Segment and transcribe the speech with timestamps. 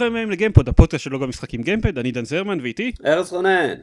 [0.00, 2.92] ברוכים הבאים לגיימפוד, הפודקאסט של בלוג המשחקים גיימפד, אני דן זיירמן ואיתי.
[3.06, 3.74] ארז רונן.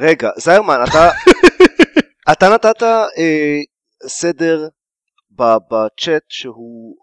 [0.00, 1.10] רגע, זיירמן, אתה,
[2.32, 3.58] אתה נתת אה,
[4.06, 4.68] סדר
[5.38, 6.96] ב- בצ'אט שהוא...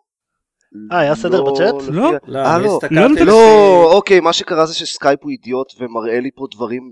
[0.92, 1.74] אה, היה סדר בצ'אט?
[1.92, 2.14] לא.
[2.28, 2.74] לא, אה, אני לא.
[2.76, 6.92] הסתכלתי לא, לפי- לא, אוקיי, מה שקרה זה שסקייפ הוא אידיוט ומראה לי פה דברים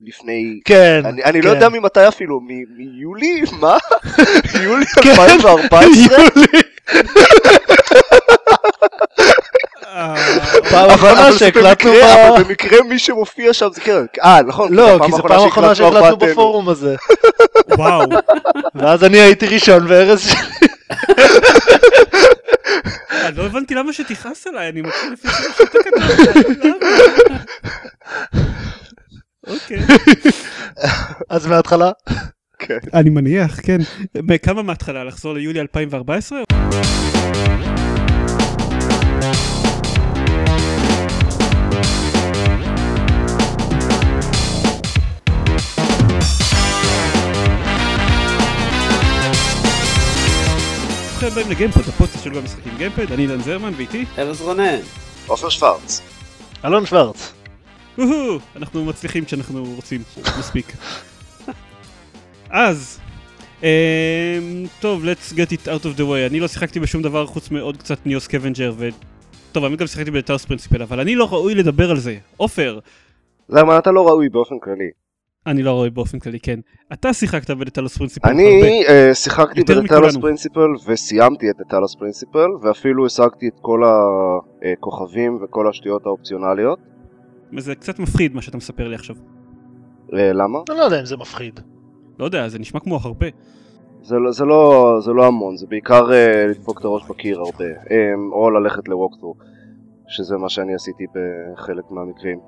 [0.00, 0.60] מלפני...
[0.64, 1.02] כן.
[1.04, 1.54] אני, אני לא כן.
[1.54, 2.40] יודע ממתי אפילו,
[2.76, 3.42] מיולי?
[3.60, 3.76] מה?
[4.64, 5.10] יולי כן.
[5.10, 6.16] 2014?
[9.94, 10.14] אה,
[10.70, 11.94] פעם אחרונה שהקלטנו ב...
[11.94, 14.04] אבל במקרה מי שמופיע שם זה כן.
[14.24, 14.72] אה, נכון.
[14.72, 16.16] לא, הפעם כי זו פעם אחרונה שהקלטנו.
[16.16, 16.96] בפורום הזה.
[17.78, 18.08] וואו,
[18.74, 20.68] ואז אני הייתי ראשון וארז שלי.
[23.26, 26.76] אני לא הבנתי למה שתכעס עליי, אני מתחיל לפי שאתה למה?
[29.46, 29.78] אוקיי.
[31.30, 31.90] אז מההתחלה?
[32.94, 33.78] אני מניח, כן.
[34.42, 36.42] כמה מההתחלה, לחזור ליולי 2014?
[51.24, 54.04] ברוכים הבאים לגיימפוד, הפודקאסט של בלוג המשחקים גיימפד, אני דן זיירמן ואיתי.
[54.18, 54.78] ארז רונן.
[55.26, 56.00] עופר שוורץ.
[56.64, 57.32] אלון שוורץ.
[58.56, 60.02] אנחנו מצליחים כשאנחנו רוצים,
[60.38, 60.66] מספיק.
[62.50, 63.00] אז,
[63.62, 63.68] אמ,
[64.80, 66.26] טוב, let's get it out of the way.
[66.30, 68.88] אני לא שיחקתי בשום דבר חוץ מעוד קצת Neo Scavenger, ו...
[69.52, 72.16] טוב, אני גם שיחקתי ב Talos Principle, אבל אני לא ראוי לדבר על זה.
[72.36, 72.78] עופר,
[73.48, 75.03] זיירמן, אתה לא ראוי באופן כללי.
[75.46, 76.60] אני לא ראוי באופן כללי, כן.
[76.92, 78.40] אתה שיחקת ב Talos Principle הרבה.
[78.40, 80.20] אני אה, שיחקתי יותר ב Talos מכולנו.
[80.20, 83.82] Principle וסיימתי את Talos Principle ואפילו השגתי את כל
[84.72, 86.78] הכוכבים וכל השטויות האופציונליות.
[87.58, 89.16] זה קצת מפחיד מה שאתה מספר לי עכשיו.
[90.14, 90.58] אה, למה?
[90.70, 91.60] אני לא יודע אם זה מפחיד.
[92.18, 93.26] לא יודע, זה נשמע כמו הרבה.
[94.02, 97.64] זה, לא- זה, לא, זה לא המון, זה בעיקר אה, לדפוק את הראש בקיר הרבה,
[97.64, 99.34] אה, או ללכת ל walkthrough,
[100.08, 102.38] שזה מה שאני עשיתי בחלק מהמקרים.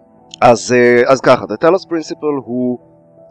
[0.41, 2.79] אז, אה, אז ככה, The Talos Principle הוא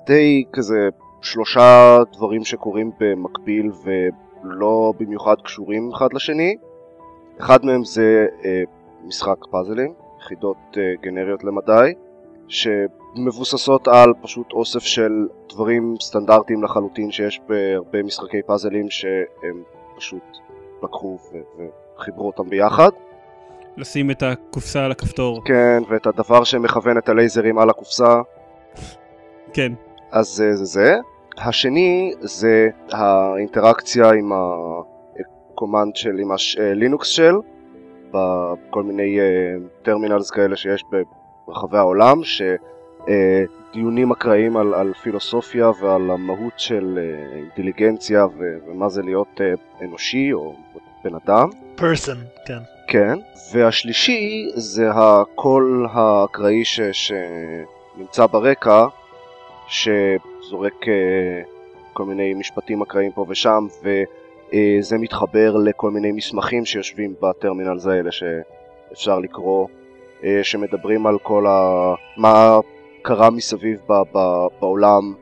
[0.05, 0.89] די כזה
[1.21, 6.55] שלושה דברים שקורים במקביל ולא במיוחד קשורים אחד לשני.
[7.39, 8.63] אחד מהם זה אה,
[9.03, 11.93] משחק פאזלים, יחידות אה, גנריות למדי,
[12.47, 19.63] שמבוססות על פשוט אוסף של דברים סטנדרטיים לחלוטין שיש בהרבה משחקי פאזלים שהם
[19.97, 20.23] פשוט
[20.83, 21.17] לקחו
[21.97, 22.89] וחיברו אותם ביחד.
[23.77, 25.41] לשים את הקופסה על הכפתור.
[25.45, 28.21] כן, ואת הדבר שמכוון את הלייזרים על הקופסה,
[29.53, 29.71] כן.
[30.11, 30.95] אז זה זה זה.
[31.37, 34.31] השני זה האינטראקציה עם
[35.53, 37.35] ה command shell, עם הלינוקס shell,
[38.11, 39.19] בכל מיני
[39.83, 40.83] terminals כאלה שיש
[41.47, 49.01] ברחבי העולם, שדיונים אקראיים על, על פילוסופיה ועל המהות של אה, אינטליגנציה ו- ומה זה
[49.01, 50.55] להיות אה, אנושי או
[51.03, 51.49] בן אדם.
[51.75, 52.74] פרסון, כן.
[52.87, 53.19] כן,
[53.53, 56.79] והשלישי זה הקול האקראי ש...
[56.81, 58.85] שנמצא ברקע,
[59.67, 61.41] שזורק אה,
[61.93, 69.19] כל מיני משפטים אקראיים פה ושם, וזה מתחבר לכל מיני מסמכים שיושבים בטרמינלס האלה שאפשר
[69.19, 69.67] לקרוא,
[70.23, 71.93] אה, שמדברים על כל ה...
[72.17, 72.59] מה
[73.01, 73.93] קרה מסביב ב...
[73.93, 74.47] ב...
[74.59, 75.13] בעולם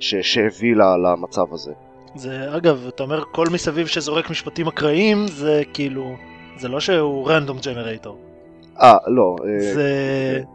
[0.00, 0.14] ש...
[0.14, 0.74] שהביא.
[0.76, 1.72] למצב הזה.
[2.14, 6.16] זה, אגב, אתה אומר קול מסביב שזורק משפטים אקראיים, זה כאילו...
[6.58, 8.18] זה לא שהוא random generator.
[8.82, 9.36] אה, לא.
[9.44, 9.90] אה, זה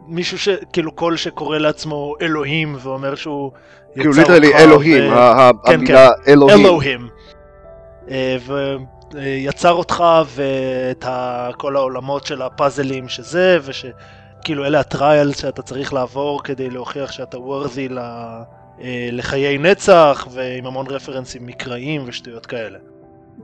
[0.08, 0.48] מישהו ש...
[0.72, 3.50] כאילו קול שקורא לעצמו אלוהים ואומר שהוא
[3.94, 6.66] כאילו יצר literally אותך אלוהים, ו- ה- ה- כן, המילה אלוהים.
[6.66, 7.08] אלוהים.
[8.10, 8.36] אה,
[9.12, 11.04] ויצר אותך ואת
[11.56, 17.36] כל העולמות של הפאזלים שזה, ושכאילו אלה ה trials שאתה צריך לעבור כדי להוכיח שאתה
[17.36, 17.98] worthy ל...
[18.82, 22.78] אה, לחיי נצח, ועם המון רפרנסים מקראיים ושטויות כאלה.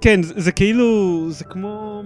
[0.01, 0.87] כן, זה, זה כאילו,
[1.31, 2.03] זה כמו...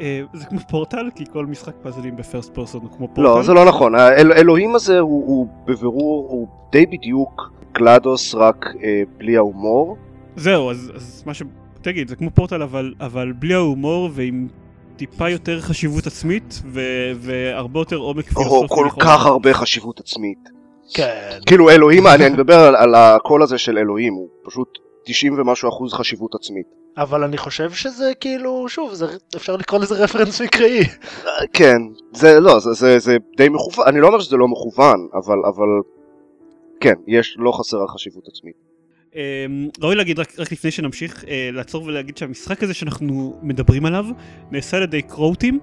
[0.00, 3.22] אה, זה כמו פורטל, כי כל משחק פאזלים בפרסט פרסון הוא כמו פורטל.
[3.22, 3.94] לא, זה לא נכון.
[3.94, 7.42] האל- האלוהים הזה הוא, הוא בבירור, הוא די בדיוק
[7.72, 9.96] גלדוס רק אה, בלי ההומור.
[10.36, 11.42] זהו, אז, אז מה ש...
[11.82, 14.48] תגיד, זה כמו פורטל, אבל, אבל בלי ההומור ועם
[14.96, 16.80] טיפה יותר חשיבות עצמית, ו,
[17.16, 18.66] והרבה יותר עומק או פילוסופי.
[18.68, 18.88] כל.
[19.00, 20.38] כך הרבה חשיבות עצמית.
[20.94, 21.38] כן.
[21.46, 24.68] כאילו אלוהים, אני אני מדבר על, על הקול הזה של אלוהים, הוא פשוט
[25.06, 26.66] 90 ומשהו אחוז חשיבות עצמית.
[26.96, 29.06] אבל אני חושב שזה כאילו, שוב, זה,
[29.36, 30.80] אפשר לקרוא לזה רפרנס מקראי.
[31.52, 31.76] כן,
[32.12, 35.68] זה לא, זה, זה, זה די מכוון, אני לא אומר שזה לא מכוון, אבל, אבל
[36.80, 38.54] כן, יש, לא חסרה חשיבות עצמית.
[39.14, 44.04] אמ, ראוי להגיד רק, רק לפני שנמשיך אה, לעצור ולהגיד שהמשחק הזה שאנחנו מדברים עליו
[44.50, 45.60] נעשה על ידי קרוטים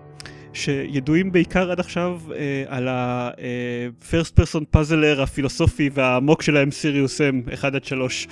[0.53, 7.75] שידועים בעיקר עד עכשיו אה, על ה-first person puzzler הפילוסופי והעמוק שלהם סיריוס M 1
[7.75, 8.27] עד 3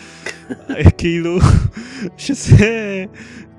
[0.97, 1.37] כאילו
[2.17, 3.05] שזה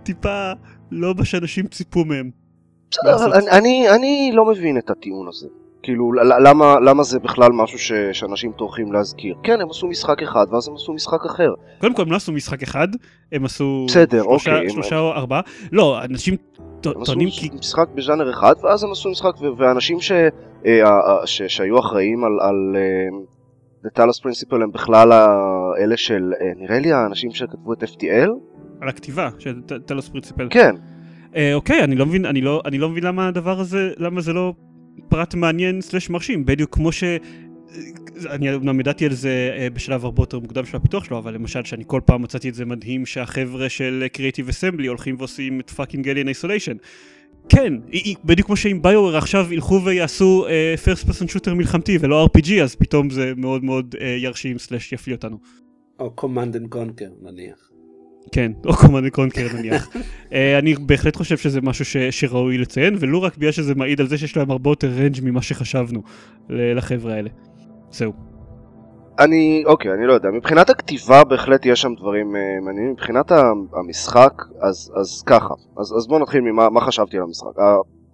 [0.03, 0.53] טיפה
[0.91, 2.31] לא מה שאנשים ציפו מהם.
[2.91, 3.38] בסדר.
[3.38, 5.47] אני, אני, אני לא מבין את הטיעון הזה.
[5.82, 9.35] כאילו, למה, למה זה בכלל משהו ש, שאנשים טורחים להזכיר?
[9.43, 11.50] כן, הם עשו משחק אחד, ואז הם עשו משחק אחר.
[11.81, 12.88] קודם כל הם לא עשו משחק אחד,
[13.32, 15.41] הם עשו בסדר, שלושה, אוקיי, הם- שלושה או ארבעה.
[15.73, 16.37] לא, אנשים
[16.87, 17.12] הם עשו.
[17.58, 20.12] משחק בז'אנר אחד, ואז הם עשו משחק, ואנשים ש,
[20.67, 20.82] אה,
[21.26, 23.19] ש, שהיו אחראים על, על אה,
[23.84, 25.26] The Talos Principle הם בכלל ה-
[25.79, 28.31] אלה של, אה, נראה לי האנשים שכתבו את FTL?
[28.81, 30.47] על הכתיבה של Talos Principle.
[30.50, 30.75] כן.
[31.37, 34.32] אה, אוקיי, אני לא מבין, אני לא, אני לא מבין למה הדבר הזה, למה זה
[34.32, 34.52] לא
[35.08, 37.05] פרט מעניין slash מרשים, בדיוק כמו ש...
[38.31, 41.65] אני אמנם ידעתי על זה אה, בשלב הרבה יותר מוקדם של הפיתוח שלו, אבל למשל
[41.65, 46.09] שאני כל פעם מצאתי את זה מדהים שהחבר'ה של Creative Assembly הולכים ועושים את fucking
[46.09, 46.77] Alien Isolation.
[47.49, 47.75] כן,
[48.25, 52.75] בדיוק כמו שאם ביואר עכשיו ילכו ויעשו אה, first person shooter מלחמתי ולא RPG, אז
[52.75, 55.39] פתאום זה מאוד מאוד אה, ירשים סלש יפליא אותנו.
[55.99, 57.73] או command and conquer נניח.
[58.33, 59.89] כן, או קומנד קונקר נניח.
[60.33, 64.09] אה, אני בהחלט חושב שזה משהו ש, שראוי לציין, ולו רק בגלל שזה מעיד על
[64.09, 66.03] זה שיש להם הרבה יותר רנג' ממה שחשבנו
[66.49, 67.31] לחבר'ה האלה.
[67.93, 68.12] זהו.
[69.19, 70.31] אני, אוקיי, אני לא יודע.
[70.31, 72.93] מבחינת הכתיבה בהחלט יש שם דברים אה, מעניינים.
[72.93, 73.33] מבחינת
[73.73, 75.55] המשחק, אז, אז ככה.
[75.77, 77.50] אז, אז בואו נתחיל ממה מה חשבתי על המשחק.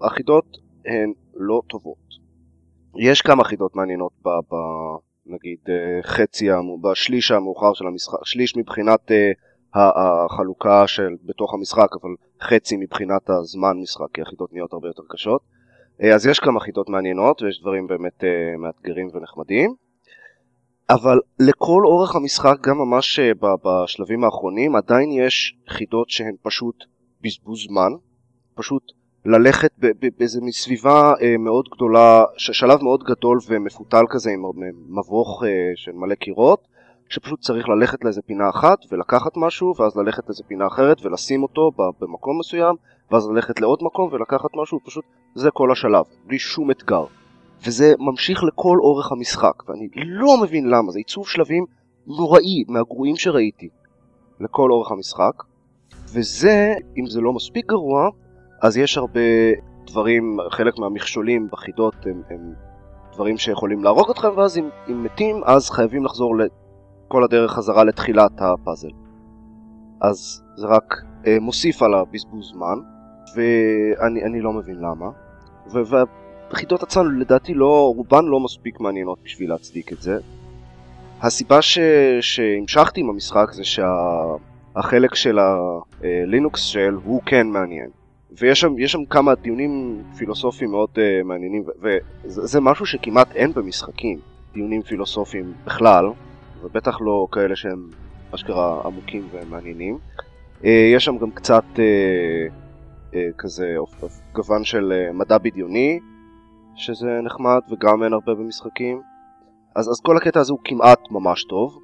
[0.03, 2.09] החידות הן לא טובות.
[2.97, 4.29] יש כמה חידות מעניינות ב...
[4.29, 4.55] ב
[5.27, 6.49] נגיד אה, חצי,
[6.81, 9.11] בשליש המאוחר של המשחק, שליש מבחינת
[9.75, 12.11] ה- החלוקה של בתוך המשחק, אבל
[12.43, 15.41] חצי מבחינת הזמן משחק, כי החידות נהיות הרבה יותר קשות.
[16.03, 19.75] אה, אז יש כמה חידות מעניינות ויש דברים באמת אה, מאתגרים ונחמדים.
[20.91, 23.33] אבל לכל אורך המשחק, גם ממש אה,
[23.65, 26.85] בשלבים האחרונים, עדיין יש חידות שהן פשוט
[27.21, 27.93] בזבוז זמן.
[28.55, 28.83] פשוט
[29.25, 34.43] ללכת ב- ב- באיזה מסביבה מאוד גדולה, שלב מאוד גדול ומפותל כזה עם
[34.89, 35.43] מבוך
[35.75, 36.69] של מלא קירות,
[37.09, 41.71] שפשוט צריך ללכת לאיזה פינה אחת ולקחת משהו, ואז ללכת לאיזה פינה אחרת ולשים אותו
[42.01, 42.75] במקום מסוים,
[43.11, 47.05] ואז ללכת לעוד מקום ולקחת משהו, פשוט זה כל השלב, בלי שום אתגר.
[47.67, 51.65] וזה ממשיך לכל אורך המשחק, ואני לא מבין למה, זה עיצוב שלבים
[52.07, 53.69] נוראי, מהגרועים שראיתי,
[54.41, 55.43] לכל אורך המשחק,
[56.13, 58.09] וזה, אם זה לא מספיק גרוע,
[58.63, 59.21] אז יש הרבה
[59.87, 62.55] דברים, חלק מהמכשולים בחידות הם, הם
[63.13, 66.37] דברים שיכולים להרוג אתכם, ואז אם, אם מתים, אז חייבים לחזור
[67.09, 68.91] כל הדרך חזרה לתחילת הפאזל.
[70.01, 70.95] אז זה רק
[71.27, 72.79] אה, מוסיף על הבזבוז זמן,
[73.37, 75.07] ואני אני לא מבין למה.
[75.67, 80.19] והחידות עצמן לדעתי לא, רובן לא מספיק מעניינות בשביל להצדיק את זה.
[81.23, 81.79] הסיבה ש...
[82.21, 87.91] שהמשכתי עם המשחק זה שהחלק של הלינוקס של הוא כן מעניין.
[88.31, 94.19] ויש שם, שם כמה דיונים פילוסופיים מאוד uh, מעניינים, וזה זה משהו שכמעט אין במשחקים,
[94.55, 96.05] דיונים פילוסופיים בכלל,
[96.63, 97.91] ובטח לא כאלה שהם
[98.35, 99.99] אשכרה עמוקים ומעניינים.
[100.63, 101.79] Uh, יש שם גם קצת uh,
[103.13, 103.75] uh, כזה
[104.33, 105.99] גוון של מדע בדיוני,
[106.75, 109.03] שזה נחמד, וגם אין הרבה במשחקים.
[109.77, 111.79] אז, אז כל הקטע הזה הוא כמעט ממש טוב.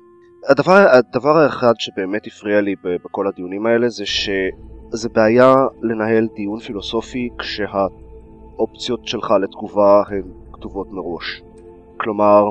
[0.48, 2.74] הדבר, הדבר האחד שבאמת הפריע לי
[3.04, 10.22] בכל הדיונים האלה זה שזה בעיה לנהל דיון פילוסופי כשהאופציות שלך לתגובה הן
[10.52, 11.42] כתובות מראש.
[11.96, 12.50] כלומר,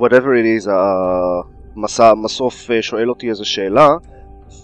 [0.00, 0.70] whatever it is,
[1.76, 3.88] המסע, המסוף אה, שואל אותי איזה שאלה,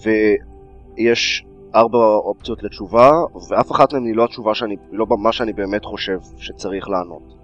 [0.02, 1.44] ויש
[1.74, 3.10] ארבע אופציות לתשובה,
[3.48, 7.34] ואף אחת מהן היא לא התשובה שאני, לא מה שאני באמת חושב שצריך לענות.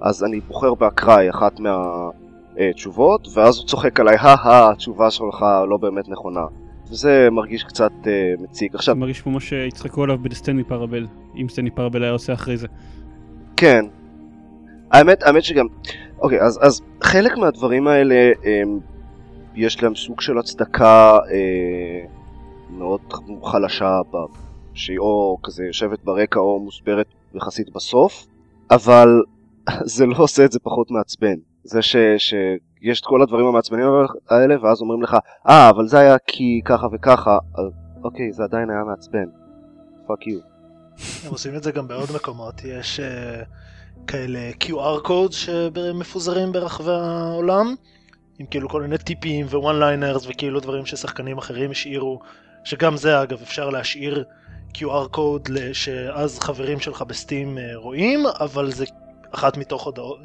[0.00, 6.08] אז אני בוחר באקראי אחת מהתשובות, ואז הוא צוחק עליי, הא התשובה שלך לא באמת
[6.08, 6.44] נכונה.
[6.90, 8.74] וזה מרגיש קצת uh, מציק.
[8.74, 11.06] עכשיו, זה מרגיש כמו שיצחקו עליו בסטנלי פרבל,
[11.36, 12.66] אם סטנלי פרבל היה עושה אחרי זה.
[13.56, 13.84] כן.
[14.92, 15.66] האמת, האמת שגם,
[16.20, 18.80] אוקיי, אז, אז חלק מהדברים האלה, הם,
[19.54, 22.06] יש להם סוג של הצדקה אה,
[22.70, 23.00] מאוד
[23.42, 24.00] חלשה,
[24.74, 28.26] שהיא או כזה יושבת ברקע או מוסברת יחסית בסוף,
[28.70, 29.22] אבל
[29.96, 31.34] זה לא עושה את זה פחות מעצבן.
[31.64, 33.86] זה ש, שיש את כל הדברים המעצבנים
[34.30, 35.16] האלה, ואז אומרים לך,
[35.48, 37.64] אה, ah, אבל זה היה כי ככה וככה, אז
[38.04, 39.26] אוקיי, זה עדיין היה מעצבן.
[40.06, 40.38] Fuck you.
[41.24, 43.44] הם עושים את זה גם בעוד מקומות, יש uh,
[44.06, 47.74] כאלה QR codes שמפוזרים ברחבי העולם,
[48.38, 52.20] עם כאילו כל מיני טיפים ו-one liners וכאילו דברים ששחקנים אחרים השאירו,
[52.64, 54.24] שגם זה אגב אפשר להשאיר
[54.74, 58.84] QR code שאז חברים שלך ב Steam uh, רואים, אבל זה
[59.30, 60.18] אחת מתוך הודעות,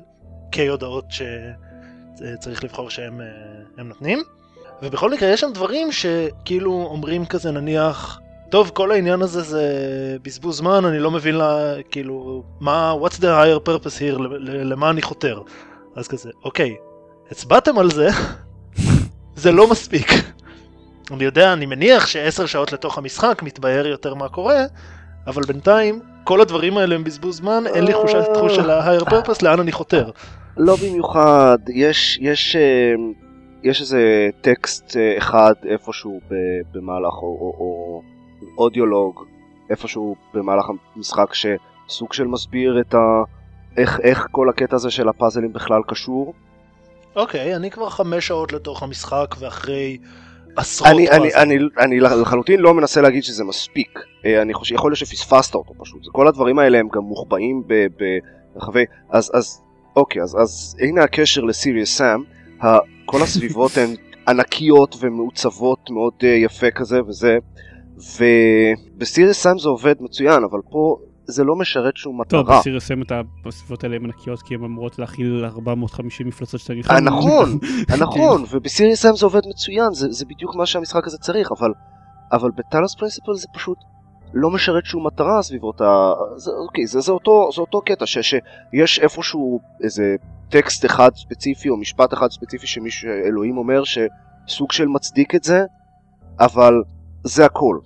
[0.51, 3.22] כהודעות שצריך לבחור שהם
[3.77, 4.20] uh, נותנים.
[4.82, 9.67] ובכל מקרה יש שם דברים שכאילו אומרים כזה נניח טוב, כל העניין הזה זה
[10.21, 15.01] בזבוז זמן, אני לא מבין לה, כאילו, מה, what's the higher purpose here, למה אני
[15.01, 15.41] חותר?
[15.95, 16.75] אז כזה, אוקיי,
[17.31, 18.07] הצבעתם על זה,
[19.35, 20.07] זה לא מספיק.
[21.11, 24.63] אני יודע, אני מניח שעשר שעות לתוך המשחק מתבהר יותר מה קורה,
[25.27, 29.39] אבל בינתיים כל הדברים האלה הם בזבוז זמן, אין לי חושת תחוש של ה-higher purpose,
[29.41, 30.09] לאן אני חותר.
[30.57, 32.93] לא במיוחד, יש, יש, אה,
[33.63, 36.19] יש איזה טקסט אה, אחד איפשהו
[36.73, 38.01] במהלך, או, או, או
[38.58, 39.25] אודיולוג
[39.70, 40.65] איפשהו במהלך
[40.96, 43.24] המשחק שסוג של מסביר את ה...
[43.77, 46.34] איך, איך כל הקטע הזה של הפאזלים בכלל קשור.
[47.15, 49.98] אוקיי, אני כבר חמש שעות לתוך המשחק ואחרי
[50.56, 51.70] עשרות אני, אני, פאזלים.
[51.80, 55.74] אני, אני לחלוטין לא מנסה להגיד שזה מספיק, אה, אני חושב, יכול להיות שפספסת אותו
[55.77, 57.63] פשוט, כל הדברים האלה הם גם מוחבאים
[58.56, 59.62] ברחבי, אז, אז
[59.96, 62.24] אוקיי, אז, אז הנה הקשר לסיריוס סאם,
[63.06, 63.96] כל הסביבות הן
[64.27, 67.38] ענקיות ומעוצבות מאוד אה, יפה כזה וזה,
[67.95, 70.97] ובסיריוס סאם זה עובד מצוין, אבל פה
[71.27, 72.59] זה לא משרת שום טוב, מטרה.
[72.59, 73.11] בסיריוס סם את
[73.45, 76.93] הסביבות האלה הן ענקיות כי הן אמורות להכיל 450 מפלצות שאתה נלחם.
[76.93, 77.95] אה, נכון, כן.
[77.99, 81.71] נכון, ובסיריוס סאם זה עובד מצוין, זה, זה בדיוק מה שהמשחק הזה צריך, אבל,
[82.31, 83.77] אבל בטלוס פרינסיפל זה פשוט
[84.33, 86.13] לא משרת שום מטרה סביבות ה...
[86.35, 90.15] זה, אוקיי, זה, זה, אותו, זה אותו קטע, ש, שיש איפשהו איזה
[90.49, 95.63] טקסט אחד ספציפי או משפט אחד ספציפי שמישהו, אלוהים אומר שסוג של מצדיק את זה,
[96.39, 96.73] אבל
[97.25, 97.79] זה הכל.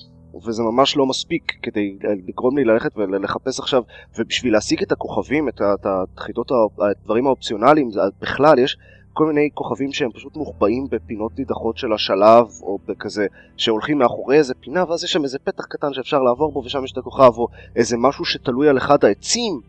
[0.46, 3.84] וזה ממש לא מספיק כדי לגרום לי ללכת ולחפש עכשיו,
[4.18, 7.90] ובשביל להשיג את הכוכבים, את החידות, הדברים האופציונליים,
[8.22, 8.78] בכלל יש
[9.14, 13.28] כל מיני כוכבים שהם פשוט מוחבאים בפינות נידחות של השלב, או בכזה,
[13.58, 16.92] שהולכים מאחורי איזה פינה, ואז יש שם איזה פתח קטן שאפשר לעבור בו, ושם יש
[16.92, 19.62] את הכוכב, או איזה משהו שתלוי על אחד העצים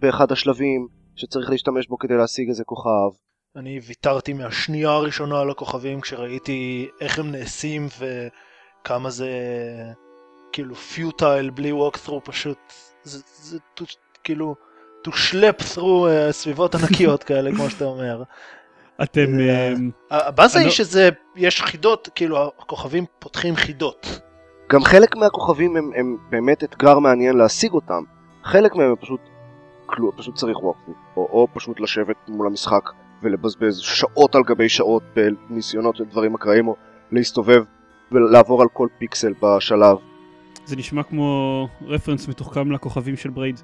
[0.00, 3.10] באחד השלבים, שצריך להשתמש בו כדי להשיג איזה כוכב.
[3.56, 7.88] אני ויתרתי מהשנייה הראשונה על הכוכבים כשראיתי איך הם נעשים
[8.80, 9.28] וכמה זה
[10.52, 12.58] כאילו פיוטייל בלי walkthrough פשוט
[13.02, 13.84] זה, זה to,
[14.24, 14.54] כאילו
[15.08, 18.22] to slap through uh, סביבות ענקיות כאלה כמו שאתה אומר.
[19.02, 19.40] אתם...
[19.40, 19.74] אה,
[20.10, 24.20] הבאסה אני היא לא- שזה יש חידות כאילו הכוכבים פותחים חידות.
[24.70, 28.02] גם חלק מהכוכבים הם, הם באמת אתגר מעניין להשיג אותם.
[28.44, 29.20] חלק מהם הם פשוט
[29.86, 32.90] כלום, פשוט צריך ווקפו, או, או פשוט לשבת מול המשחק
[33.22, 36.76] ולבזבז שעות על גבי שעות בניסיונות של דברים אקראיים, או
[37.12, 37.62] להסתובב
[38.12, 39.96] ולעבור על כל פיקסל בשלב.
[40.64, 43.60] זה נשמע כמו רפרנס מתוחכם לכוכבים של Braid.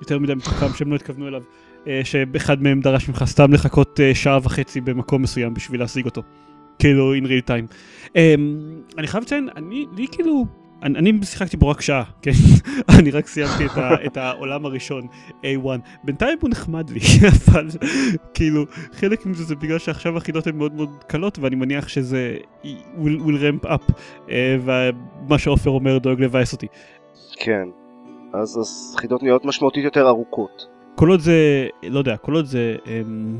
[0.00, 1.42] יותר מדי מתוחכם שהם לא התכוונו אליו.
[1.86, 6.22] אה, שאחד מהם דרש ממך סתם לחכות אה, שעה וחצי במקום מסוים בשביל להשיג אותו.
[6.78, 7.74] כאילו in real time.
[8.16, 8.34] אה,
[8.98, 10.46] אני חייב לציין, אני, לי כאילו,
[10.82, 12.30] אני, אני שיחקתי בו רק שעה, כן?
[12.98, 15.06] אני רק סיימתי את, ה, את העולם הראשון,
[15.42, 15.66] A1.
[16.04, 17.00] בינתיים הוא נחמד לי,
[17.48, 17.66] אבל
[18.34, 23.20] כאילו, חלק מזה זה בגלל שעכשיו החידות הן מאוד מאוד קלות, ואני מניח שזה will,
[23.26, 23.92] will ramp up,
[24.30, 26.66] אה, ומה שעופר אומר דואג לבאס אותי.
[27.36, 27.68] כן.
[28.32, 30.66] אז, אז חידות נהיות משמעותית יותר ארוכות.
[30.94, 33.36] כל עוד זה, לא יודע, כל עוד זה אמ,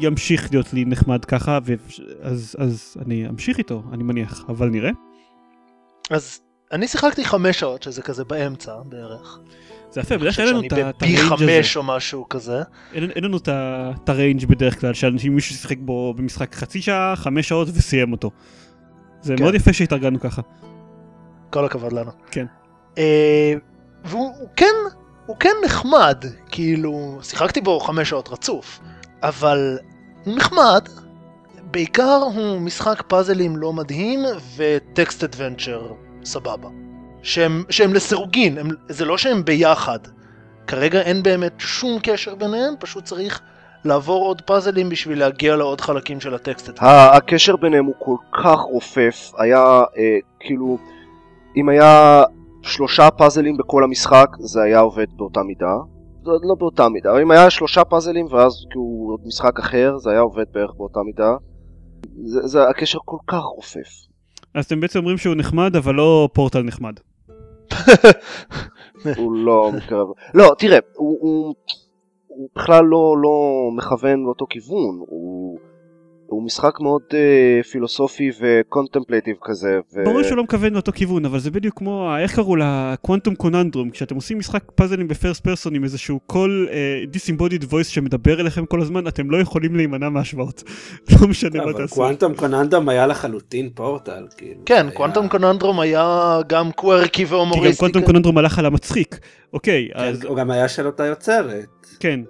[0.00, 1.74] ימשיך להיות לי נחמד ככה, ו...
[2.22, 4.90] אז, אז אני אמשיך איתו, אני מניח, אבל נראה.
[6.10, 6.40] אז
[6.72, 9.38] אני שיחקתי חמש שעות שזה כזה באמצע בערך.
[9.90, 11.46] זה יפה, אני בדרך כלל אין לנו את בפי הריינג' הזה.
[11.46, 12.62] חמש או משהו כזה.
[12.92, 17.48] אין, אין לנו את הריינג' בדרך כלל, שאנשים, מישהו שיחק בו במשחק חצי שעה, חמש
[17.48, 18.30] שעות וסיים אותו.
[19.22, 19.42] זה כן.
[19.42, 20.42] מאוד יפה שהתארגנו ככה.
[21.50, 22.10] כל הכבוד לנו.
[22.30, 22.46] כן.
[22.98, 23.54] אה,
[24.04, 24.74] והוא הוא כן,
[25.26, 28.80] הוא כן נחמד, כאילו, שיחקתי בו חמש שעות רצוף,
[29.22, 29.78] אבל
[30.24, 30.88] הוא נחמד,
[31.70, 34.20] בעיקר הוא משחק פאזלים לא מדהים
[34.56, 35.92] וטקסט אדוונצ'ר
[36.24, 36.68] סבבה.
[37.22, 39.98] שהם, שהם לסירוגין, הם, זה לא שהם ביחד.
[40.66, 43.40] כרגע אין באמת שום קשר ביניהם, פשוט צריך
[43.84, 47.16] לעבור עוד פאזלים בשביל להגיע לעוד חלקים של הטקסט אדוונצ'ר.
[47.16, 50.78] הקשר ביניהם הוא כל כך רופף, היה אה, כאילו,
[51.56, 52.22] אם היה
[52.62, 55.76] שלושה פאזלים בכל המשחק, זה היה עובד באותה מידה.
[56.24, 60.20] זה לא באותה מידה, אבל אם היה שלושה פאזלים ואז כאילו משחק אחר, זה היה
[60.20, 61.36] עובד בערך באותה מידה.
[62.24, 63.88] זה, זה הקשר כל כך רופף.
[64.54, 66.94] אז אתם בעצם אומרים שהוא נחמד, אבל לא פורטל נחמד.
[69.16, 70.06] הוא לא מתקרב.
[70.34, 71.54] לא, תראה, הוא, הוא,
[72.26, 74.98] הוא בכלל לא, לא מכוון לאותו כיוון.
[74.98, 75.58] הוא,
[76.30, 77.18] הוא משחק מאוד אה,
[77.62, 79.78] פילוסופי ו contemplative כזה.
[79.94, 80.04] ו...
[80.04, 82.94] ברור שהוא לא מכוון לאותו כיוון, אבל זה בדיוק כמו, איך קראו לה?
[83.02, 86.68] Quantum Conundrum, כשאתם עושים משחק פאזלים ב first person עם איזשהו קול
[87.06, 90.62] disembodied voice שמדבר אליכם כל הזמן, אתם לא יכולים להימנע מהשוואות.
[91.20, 91.94] לא משנה מה אבל תעשו.
[91.94, 94.26] Quantum Conundrum היה לחלוטין פורטל.
[94.36, 97.68] כאילו, כן, היה- Quantum Conundrum היה גם quirky כי והומוריסטי.
[97.70, 99.18] גם Quantum Conundrum הלך על המצחיק.
[99.52, 101.86] אוקיי, כן, אז הוא גם היה של אותה יוצרת.
[102.00, 102.20] כן.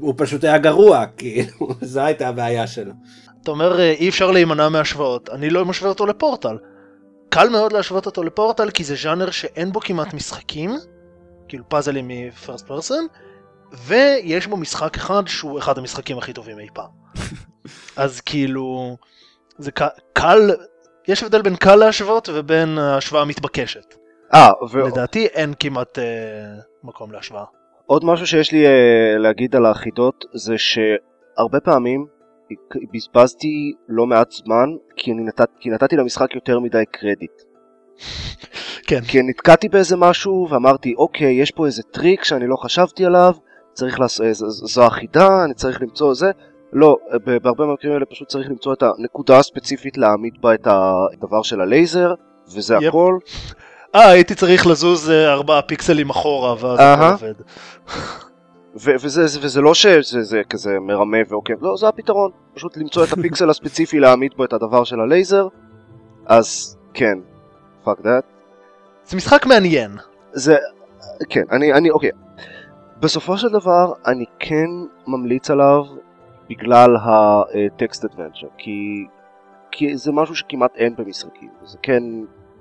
[0.00, 2.92] הוא פשוט היה גרוע, כאילו, זו הייתה הבעיה שלו.
[3.42, 6.56] אתה אומר אה, אי אפשר להימנע מהשוואות, אני לא משווה אותו לפורטל.
[7.28, 10.70] קל מאוד להשוות אותו לפורטל כי זה ז'אנר שאין בו כמעט משחקים,
[11.48, 13.06] כאילו פאזלים מפרסט פרסון,
[13.72, 16.90] ויש בו משחק אחד שהוא אחד המשחקים הכי טובים אי פעם.
[17.96, 18.96] אז כאילו,
[19.58, 20.50] זה ק- קל,
[21.08, 23.94] יש הבדל בין קל להשוות ובין ההשוואה המתבקשת.
[24.34, 24.50] אה,
[24.86, 26.04] לדעתי אין כמעט אה,
[26.84, 27.44] מקום להשוואה.
[27.88, 32.06] ועוד משהו שיש לי אה, להגיד על החידות זה שהרבה פעמים
[32.92, 35.40] בזבזתי לא מעט זמן כי, אני נת...
[35.60, 37.42] כי נתתי למשחק יותר מדי קרדיט.
[38.88, 39.00] כן.
[39.00, 43.32] כי נתקעתי באיזה משהו ואמרתי אוקיי יש פה איזה טריק שאני לא חשבתי עליו
[43.72, 46.30] צריך לעשות, זו החידה אני צריך למצוא זה
[46.72, 46.96] לא,
[47.42, 52.14] בהרבה מהמקרים האלה פשוט צריך למצוא את הנקודה הספציפית להעמיד בה את הדבר של הלייזר
[52.54, 52.84] וזה yep.
[52.88, 53.18] הכל.
[53.96, 57.34] אה, הייתי צריך לזוז אה, ארבעה פיקסלים אחורה ואז זה עובד.
[58.76, 62.30] וזה, וזה לא שזה זה כזה מרמה ועוקב, לא, זה הפתרון.
[62.54, 65.48] פשוט למצוא את הפיקסל הספציפי להעמיד בו את הדבר של הלייזר,
[66.26, 67.18] אז כן,
[67.84, 68.24] fuck that.
[69.04, 69.90] זה משחק מעניין.
[70.32, 70.56] זה,
[71.28, 72.10] כן, אני, אני, אוקיי.
[73.00, 74.68] בסופו של דבר, אני כן
[75.06, 75.84] ממליץ עליו
[76.48, 79.06] בגלל הטקסט אדוונצ'ר, כי,
[79.70, 82.02] כי זה משהו שכמעט אין במשחקים, וזה כן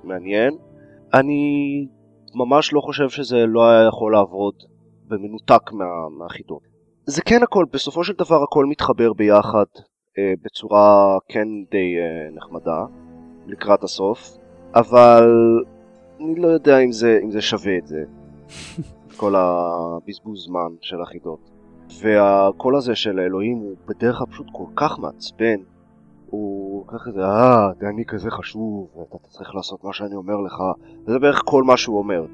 [0.03, 0.57] מעניין.
[1.19, 1.87] אני
[2.33, 4.53] ממש לא חושב שזה לא היה יכול לעבוד
[5.07, 5.85] במנותק מה,
[6.17, 6.59] מהחידון.
[7.05, 9.65] זה כן הכל, בסופו של דבר הכל מתחבר ביחד
[10.17, 12.85] אה, בצורה כן די אה, נחמדה
[13.47, 14.37] לקראת הסוף,
[14.75, 15.23] אבל
[16.19, 18.03] אני לא יודע אם זה, אם זה שווה את זה,
[19.19, 21.49] כל הבזבוז זמן של החידות.
[22.01, 25.74] והקול הזה של אלוהים הוא בדרך כלל פשוט כל כך מעצבן.
[26.29, 30.53] הוא ככה זה, אה, אני כזה חשוב, ואתה צריך לעשות מה שאני אומר לך.
[31.07, 32.25] וזה בערך כל מה שהוא אומר.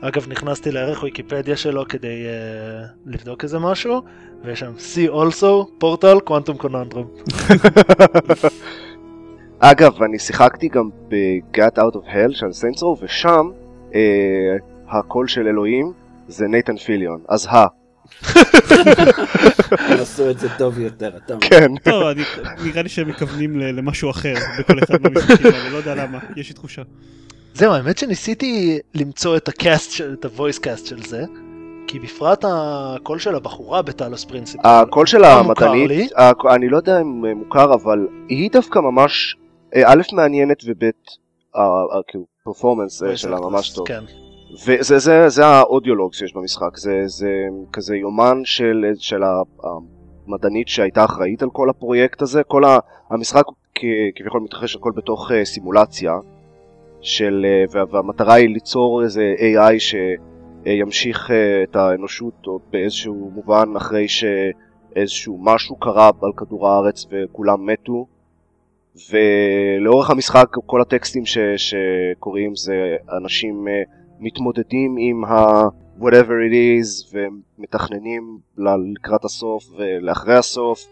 [0.00, 4.02] אגב, נכנסתי לערך ויקיפדיה שלו כדי uh, לבדוק איזה משהו,
[4.44, 7.06] ויש שם see also, פורטל, קוונטום קוננדרום.
[9.58, 13.50] אגב, אני שיחקתי גם ב-Get Out of Hell של סיינסרו, ושם
[13.90, 13.94] uh,
[14.88, 15.92] הקול של אלוהים
[16.28, 17.83] זה נייתן פיליון, אז ה.
[19.70, 21.48] הם עשו את זה טוב יותר, אתה אומר.
[21.48, 21.76] כן.
[21.76, 22.02] טוב,
[22.64, 26.54] נראה לי שהם מכוונים למשהו אחר בכל אחד מהמשחקים האלה, לא יודע למה, יש לי
[26.54, 26.82] תחושה.
[27.54, 31.24] זהו, האמת שניסיתי למצוא את ה cast, את ה voice cast של זה,
[31.86, 34.68] כי בפרט הקול של הבחורה ב Talos Principle.
[34.68, 36.12] הקול של המדענית,
[36.54, 39.36] אני לא יודע אם מוכר, אבל היא דווקא ממש,
[39.74, 40.90] אה, א' מעניינת וב'
[42.06, 43.86] כאילו performance אה, שלה ממש טוב.
[44.54, 47.30] וזה זה, זה ה audio log שיש במשחק, זה, זה
[47.72, 49.22] כזה יומן של, של
[50.26, 52.62] המדענית שהייתה אחראית על כל הפרויקט הזה, כל
[53.10, 53.44] המשחק
[54.14, 56.12] כביכול מתרחש הכל בתוך uh, סימולציה,
[57.00, 61.32] של, uh, והמטרה היא ליצור איזה AI שימשיך uh,
[61.70, 68.06] את האנושות באיזשהו מובן אחרי שאיזשהו משהו קרה על כדור הארץ וכולם מתו.
[69.10, 73.66] ולאורך המשחק כל הטקסטים ש, שקוראים זה אנשים
[74.24, 75.62] מתמודדים עם ה...
[76.00, 77.16] whatever it is
[77.58, 80.86] ומתכננים לקראת הסוף ולאחרי הסוף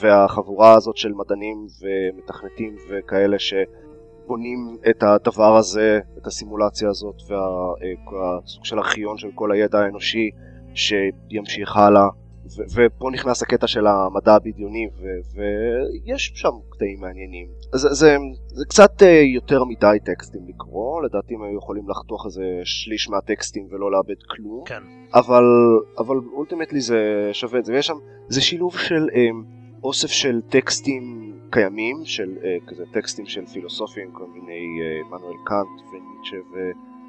[0.00, 8.78] והחבורה הזאת של מדענים ומתכנתים וכאלה שבונים את הדבר הזה, את הסימולציה הזאת והסוג של
[8.78, 10.30] ארכיון של כל הידע האנושי
[10.74, 12.08] שימשיך הלאה
[12.58, 14.88] ופה נכנס הקטע של המדע הבדיוני
[15.34, 17.46] ויש שם קטעים מעניינים.
[17.74, 22.44] זה, זה, זה קצת אה, יותר מדי טקסטים לקרוא, לדעתי הם היו יכולים לחתוך איזה
[22.64, 24.64] שליש מהטקסטים ולא לאבד כלום.
[24.66, 24.82] כן.
[25.14, 25.44] אבל,
[25.98, 27.96] אבל אולטימטלי זה שווה את זה, ויש שם,
[28.28, 29.28] זה שילוב של אה,
[29.82, 34.66] אוסף של טקסטים קיימים, של אה, כזה טקסטים של פילוסופים, כל מיני
[35.10, 36.36] מנואל קאנט וניטשה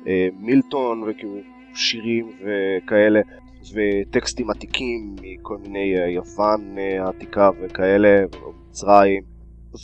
[0.06, 1.38] ומילטון וכאילו
[1.74, 3.22] שירים וכאלה.
[3.74, 9.24] וטקסטים עתיקים מכל מיני אה, יוון אה, עתיקה וכאלה, או מצרים.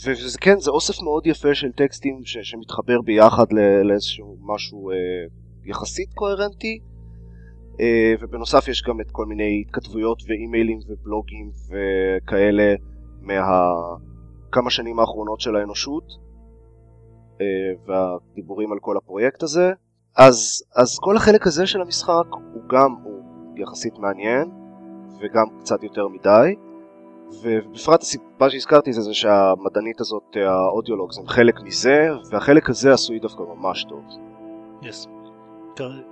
[0.06, 3.46] וזה כן, זה אוסף מאוד יפה של טקסטים ש- שמתחבר ביחד
[3.84, 4.96] לאיזשהו משהו אה,
[5.64, 6.78] יחסית קוהרנטי.
[7.80, 12.74] אה, ובנוסף יש גם את כל מיני התכתבויות ואימיילים ובלוגים וכאלה
[13.20, 16.04] מהכמה שנים האחרונות של האנושות.
[17.40, 17.46] אה,
[17.86, 19.72] והדיבורים על כל הפרויקט הזה.
[20.16, 23.17] אז, אז כל החלק הזה של המשחק הוא גם, הוא
[23.60, 24.50] יחסית מעניין,
[25.20, 26.54] וגם קצת יותר מדי.
[27.42, 33.42] ובפרט הסיבה שהזכרתי זה, זה שהמדענית הזאת, האודיולוגס, הם חלק מזה, והחלק הזה עשוי דווקא
[33.42, 34.04] ממש טוב.
[34.82, 35.08] Yes.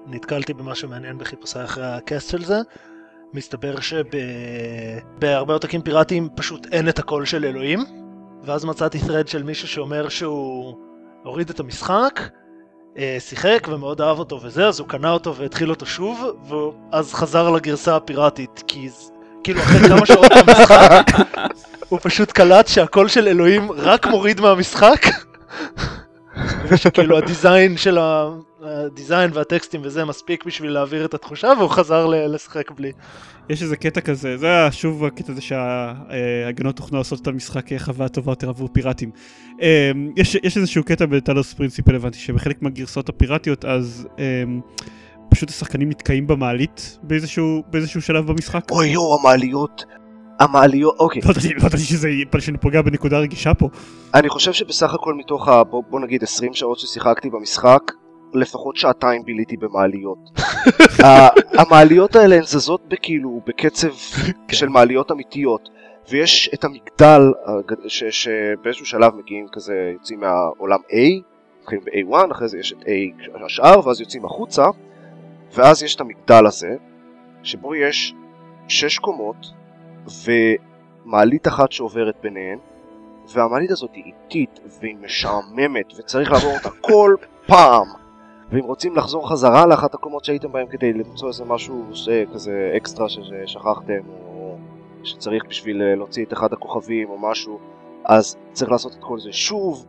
[0.07, 2.57] נתקלתי במשהו מעניין בחיפושי אחרי הקאסט של זה.
[3.35, 7.81] מסתבר שבהרבה עותקים פיראטיים פשוט אין את הקול של אלוהים,
[8.45, 10.75] ואז מצאתי thread של מישהו שאומר שהוא
[11.25, 12.21] הוריד את המשחק,
[13.19, 17.97] שיחק ומאוד אהב אותו וזה, אז הוא קנה אותו והתחיל אותו שוב, ואז חזר לגרסה
[17.97, 18.89] הפיראטית, כי
[19.45, 21.07] כאילו אחרי כמה שעות במשחק,
[21.89, 25.07] הוא פשוט קלט שהקול של אלוהים רק מוריד מהמשחק.
[26.69, 28.31] ושכאילו הדיזיין של ה...
[28.63, 32.93] הדיזיין והטקסטים וזה מספיק בשביל להעביר את התחושה והוא חזר לשחק בלי.
[33.49, 38.09] יש איזה קטע כזה, זה היה שוב הקטע הזה שההגנות תוכנו לעשות את המשחק חוויה
[38.09, 39.11] טובה יותר עבור פיראטים.
[39.63, 44.43] אה, יש, יש איזשהו קטע בטלוס פרינציפל הבנתי שבחלק מהגרסאות הפיראטיות אז אה,
[45.29, 48.71] פשוט השחקנים נתקעים במעלית באיזשהו, באיזשהו שלב במשחק.
[48.71, 49.85] אוי יואו, המעליות.
[50.41, 51.23] המעליות, אוקיי.
[51.25, 53.69] לא ידעתי לא ידעתי שזה שאני פוגע בנקודה רגישה פה.
[54.15, 55.65] אני חושב שבסך הכל מתוך ה...
[55.65, 57.83] בוא, בוא נגיד 20 שעות ששיחקתי במשחק,
[58.37, 60.19] לפחות שעתיים ביליתי במעליות.
[61.59, 63.89] המעליות האלה הן זזות בכאילו, בקצב
[64.59, 65.69] של מעליות אמיתיות.
[66.11, 67.23] ויש את המגדל
[67.87, 71.23] ש- שבאיזשהו שלב מגיעים כזה, יוצאים מהעולם A,
[71.61, 74.65] מתחילים ב-A1, אחרי זה יש את A השאר, ואז יוצאים החוצה,
[75.55, 76.77] ואז יש את המגדל הזה,
[77.43, 78.15] שבו יש
[78.69, 79.37] שש קומות,
[80.25, 82.59] ומעלית אחת שעוברת ביניהן,
[83.33, 87.15] והמעלית הזאת היא איטית והיא משעממת וצריך לעבור אותה כל
[87.47, 87.87] פעם
[88.51, 91.85] ואם רוצים לחזור חזרה לאחת הקומות שהייתם בהם כדי למצוא איזה משהו
[92.33, 94.57] כזה אקסטרה ששכחתם או
[95.03, 97.59] שצריך בשביל אה, להוציא את אחד הכוכבים או משהו
[98.05, 99.87] אז צריך לעשות את כל זה שוב.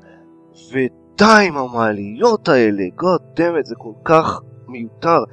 [0.71, 5.23] ודי עם המעליות האלה God damn it זה כל כך מיותר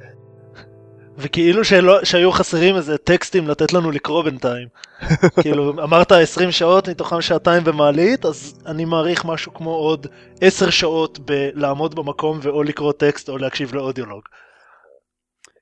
[1.17, 4.67] וכאילו שלא, שהיו חסרים איזה טקסטים לתת לנו לקרוא בינתיים.
[5.41, 10.07] כאילו אמרת 20 שעות מתוכם שעתיים במעלית אז אני מעריך משהו כמו עוד
[10.41, 14.21] 10 שעות בלעמוד במקום ואו לקרוא טקסט או להקשיב לאודיולוג.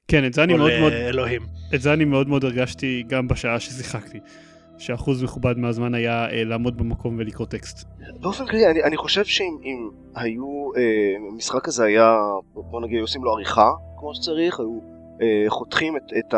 [0.08, 1.42] כן, את זה אני או מאוד מאוד, לאלוהים.
[1.76, 4.20] את זה אני מאוד מאוד הרגשתי גם בשעה ששיחקתי.
[4.78, 7.88] שאחוז מכובד מהזמן היה אה, לעמוד במקום ולקרוא טקסט.
[8.22, 12.16] באופן כללי, אני, אני חושב שאם אם היו, אה, המשחק הזה היה,
[12.54, 14.93] בוא נגיד, עושים לו עריכה כמו שצריך, היו
[15.48, 16.38] חותכים את, את ה,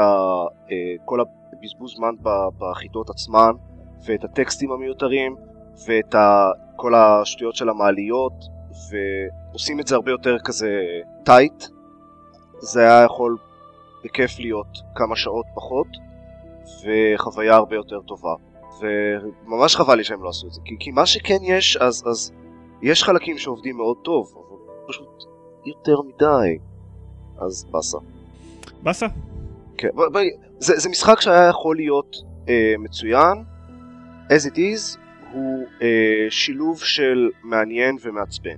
[0.72, 2.16] אה, כל הבזבוז זמן
[2.58, 3.52] בחידות עצמן,
[4.06, 5.36] ואת הטקסטים המיותרים,
[5.88, 8.34] ואת ה, כל השטויות של המעליות,
[8.92, 10.82] ועושים את זה הרבה יותר כזה
[11.26, 11.64] טייט,
[12.60, 13.38] זה היה יכול
[14.04, 15.88] בכיף להיות כמה שעות פחות,
[16.84, 18.34] וחוויה הרבה יותר טובה.
[18.80, 22.32] וממש חבל לי שהם לא עשו את זה, כי, כי מה שכן יש, אז, אז
[22.82, 24.58] יש חלקים שעובדים מאוד טוב, אבל
[24.88, 25.24] פשוט
[25.66, 26.58] יותר מדי,
[27.38, 27.98] אז באסה.
[28.84, 29.08] באסה?
[29.78, 29.88] כן,
[30.60, 32.16] זה, זה משחק שהיה יכול להיות
[32.50, 33.44] אה, מצוין,
[34.30, 34.98] as it is,
[35.32, 35.88] הוא אה,
[36.30, 38.56] שילוב של מעניין ומעצבן.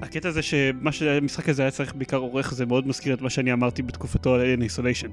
[0.00, 3.52] הקטע זה שמה שהמשחק הזה היה צריך בעיקר עורך זה מאוד מזכיר את מה שאני
[3.52, 5.10] אמרתי בתקופתו על Alien Isolation.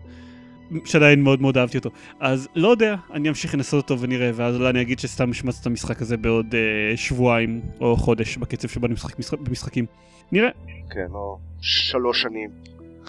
[0.85, 1.89] שעדיין מאוד מאוד אהבתי אותו.
[2.19, 5.65] אז לא יודע, אני אמשיך לנסות אותו ונראה, ואז אולי אני אגיד שסתם השמצתי את
[5.67, 9.85] המשחק הזה בעוד אה, שבועיים או חודש בקצב שבו אני משחק משחק, במשחקים.
[10.31, 10.49] נראה,
[10.89, 12.49] כן, או שלוש שנים.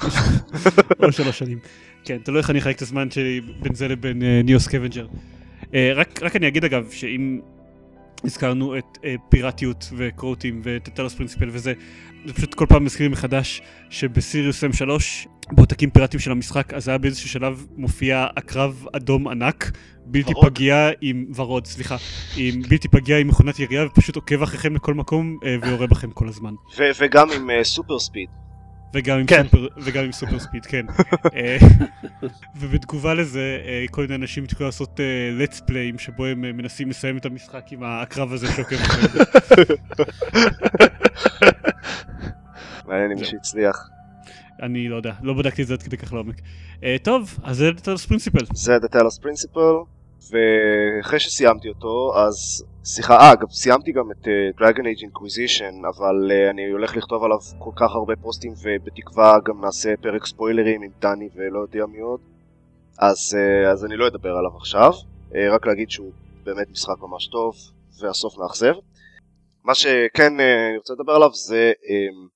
[1.03, 1.59] או שלוש שנים.
[2.05, 5.07] כן, תלוי איך אני אחלק את הזמן שלי בין זה לבין אה, Neo Scavenger.
[5.75, 7.41] אה, רק, אני אגיד אגב, שאם
[8.25, 11.73] הזכרנו את אה, פיראטיות וקרוטים ואת Talos Principle וזה,
[12.27, 14.89] זה פשוט כל פעם מזכיר לי מחדש שבסיריוס M3,
[15.53, 19.71] בעותקים פיראטיים של המשחק, אז היה באיזשהו שלב מופיע עקרב אדום ענק,
[20.05, 20.47] בלתי ורוד.
[20.47, 21.97] פגיע עם, ורוד, סליחה,
[22.37, 26.55] עם בלתי פגיע עם מכונת ירייה ופשוט עוקב אחריכם לכל מקום ויורה בכם כל הזמן.
[27.01, 28.29] וגם עם super speed.
[28.95, 29.43] וגם עם, כן.
[29.45, 30.87] סופר, וגם עם super speed, כן.
[31.37, 31.57] אה,
[32.57, 36.91] ובתגובה לזה, אה, כל מיני אנשים התחילו לעשות אה, let's play ים שבו הם מנסים
[36.91, 39.27] לסיים את המשחק עם העקרב הזה שעוקב אחריהם.
[42.87, 43.27] מעניין אם זהו.
[43.27, 43.91] שהצליח.
[44.63, 46.41] אני לא יודע, לא בדקתי את זה עד כדי כך לעומק.
[46.85, 48.45] אה, טוב, אז זה טלס פרינסיפל.
[48.55, 49.87] זה The Talos Principle,
[50.31, 52.65] ואחרי שסיימתי אותו, אז...
[52.85, 57.25] סליחה, אה, גם סיימתי גם את uh, Dragon Age Inquisition, אבל uh, אני הולך לכתוב
[57.25, 62.01] עליו כל כך הרבה פוסטים, ובתקווה גם נעשה פרק ספוילרים עם דני ולא יודע מי
[62.01, 62.21] עוד.
[62.99, 64.93] אז, uh, אז אני לא אדבר עליו עכשיו,
[65.31, 66.13] uh, רק להגיד שהוא
[66.45, 67.55] באמת משחק ממש טוב,
[68.01, 68.75] והסוף מאכזב.
[69.65, 72.29] מה שכן uh, אני רוצה לדבר עליו זה um,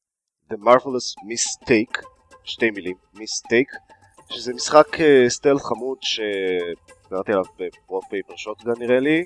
[0.52, 2.06] The Marvelous Mistake,
[2.44, 3.86] שתי מילים, Mistake,
[4.30, 9.24] שזה משחק אה, סטלט חמוד שדיברתי עליו בפרו פייפר שוטגן נראה לי,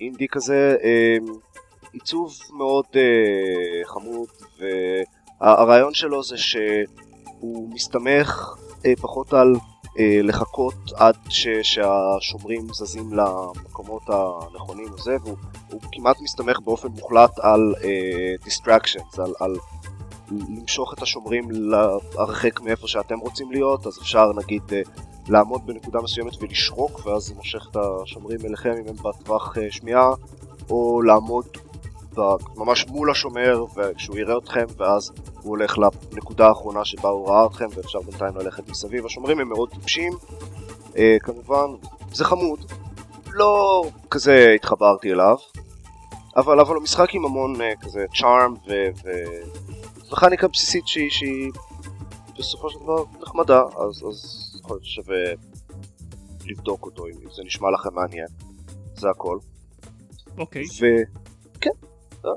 [0.00, 1.16] אינדי כזה, אה,
[1.96, 4.28] עיצוב מאוד אה, חמוד
[5.40, 8.54] והרעיון שלו זה שהוא מסתמך
[8.86, 9.54] אה, פחות על
[9.98, 11.16] אה, לחכות עד
[11.62, 15.36] שהשומרים זזים למקומות הנכונים וזה והוא
[15.70, 17.74] הוא כמעט מסתמך באופן מוחלט על
[18.46, 19.56] distractions, על, על
[20.30, 24.62] למשוך את השומרים להרחק מאיפה שאתם רוצים להיות, אז אפשר נגיד
[25.28, 30.10] לעמוד בנקודה מסוימת ולשרוק, ואז זה מושך את השומרים אליכם אם הם בטווח אה, שמיעה,
[30.70, 31.46] או לעמוד
[32.56, 35.12] ממש מול השומר וכשהוא יראה אתכם, ואז
[35.42, 39.06] הוא הולך לנקודה האחרונה שבה הוא ראה אתכם, ואפשר בינתיים ללכת מסביב.
[39.06, 40.12] השומרים הם מאוד טיפשים,
[40.96, 41.66] אה, כמובן,
[42.12, 42.72] זה חמוד,
[43.32, 45.36] לא כזה התחברתי אליו,
[46.36, 48.54] אבל, אבל משחק עם המון אה, כזה צ'ארם
[50.10, 51.50] ומכניקה בסיסית שהיא, שהיא
[52.38, 55.24] בסופו של דבר נחמדה, אז, אז יכול להיות ששווה
[56.46, 58.26] לבדוק אותו אם זה נשמע לכם מעניין.
[58.94, 59.38] זה הכל.
[60.38, 60.62] אוקיי.
[60.62, 61.70] וכן,
[62.22, 62.36] זהו.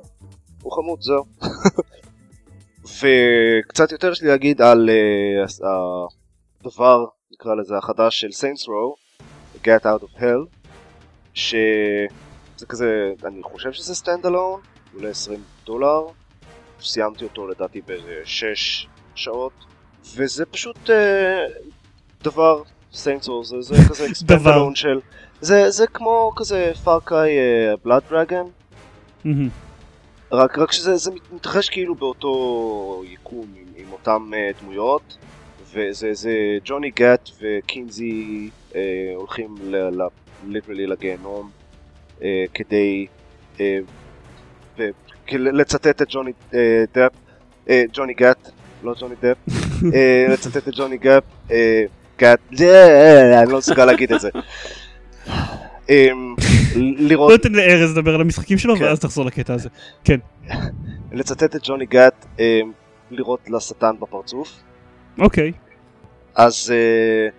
[0.61, 1.25] הוא חמוד, זהו.
[2.99, 5.65] וקצת יותר יש לי להגיד על uh,
[6.61, 9.21] הדבר, נקרא לזה, החדש של Saints Row,
[9.63, 10.69] Gat Out of Hell,
[11.33, 14.61] שזה כזה, אני חושב שזה stand alone,
[14.93, 16.05] עולה 20 דולר,
[16.81, 19.53] סיימתי אותו לדעתי באיזה 6 שעות,
[20.15, 20.91] וזה פשוט אה,
[22.23, 22.61] דבר,
[22.93, 24.05] Row, זה, זה כזה.
[24.55, 24.99] alone של,
[25.41, 27.29] זה, זה כמו כזה Far Cry
[27.85, 28.43] Blood Dragon.
[30.31, 35.17] רק, רק שזה זה מת- מתרחש כאילו באותו יקום עם, עם אותם אה, דמויות
[35.73, 36.31] וזה זה
[36.65, 38.75] ג'וני גט וקינזי אה,
[39.15, 40.07] הולכים ל, ל,
[40.47, 41.49] literally לגיהנום
[42.19, 43.07] אה, כדי
[43.57, 43.59] אה,
[44.77, 44.83] ו,
[45.31, 46.55] לצטט את ג'וני אה,
[46.93, 47.11] דפ,
[47.67, 48.49] אה, ג'וני גט,
[48.83, 49.83] לא ג'וני דפ, uh,
[50.29, 51.51] לצטט את ג'וני גט, uh,
[52.19, 52.39] גט,
[53.43, 54.29] אני לא מסוגל להגיד את זה.
[55.87, 55.91] אמ,
[56.75, 58.83] לראות בוא ניתן לארז לדבר על המשחקים שלו כן.
[58.83, 59.69] ואז תחזור לקטע הזה.
[60.03, 60.19] כן.
[61.11, 62.59] לצטט את ג'וני גט, אה,
[63.11, 64.59] לירות לשטן בפרצוף.
[65.19, 65.51] אוקיי.
[66.35, 67.29] אז אה,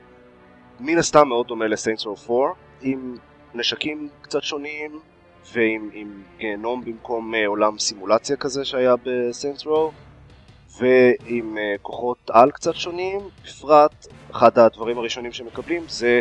[0.81, 3.17] מן הסתם מאוד דומה לסיינטס רו 4, עם
[3.55, 4.99] נשקים קצת שונים,
[5.53, 9.93] ועם עם גיהנום במקום אה, עולם סימולציה כזה שהיה בסיינטס רו,
[10.79, 16.21] ועם אה, כוחות על קצת שונים, בפרט אחד הדברים הראשונים שמקבלים זה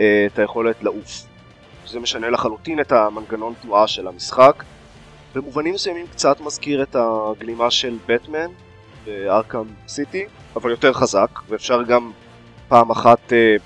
[0.00, 1.26] אה, את היכולת לעוף.
[1.86, 4.64] זה משנה לחלוטין את המנגנון תנועה של המשחק.
[5.34, 8.50] במובנים מסוימים קצת מזכיר את הגלימה של בטמן
[9.04, 10.24] בארקאם סיטי,
[10.56, 12.12] אבל יותר חזק, ואפשר גם
[12.68, 13.56] פעם אחת אה,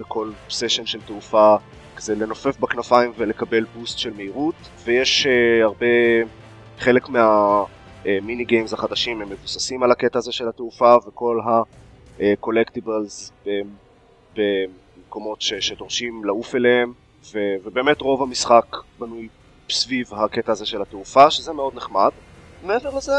[0.00, 1.56] בכל סשן של תעופה
[1.96, 5.26] כזה לנופף בכנפיים ולקבל בוסט של מהירות, ויש
[5.62, 5.86] הרבה,
[6.78, 7.08] חלק
[8.04, 11.40] מהמיני גיימס החדשים הם מבוססים על הקטע הזה של התעופה, וכל
[12.20, 13.32] הקולקטיבלס
[14.36, 16.92] במקומות ש- שדורשים לעוף אליהם,
[17.34, 18.66] ו- ובאמת רוב המשחק
[18.98, 19.28] בנוי
[19.70, 22.10] סביב הקטע הזה של התעופה, שזה מאוד נחמד.
[22.64, 23.12] מעבר לזה,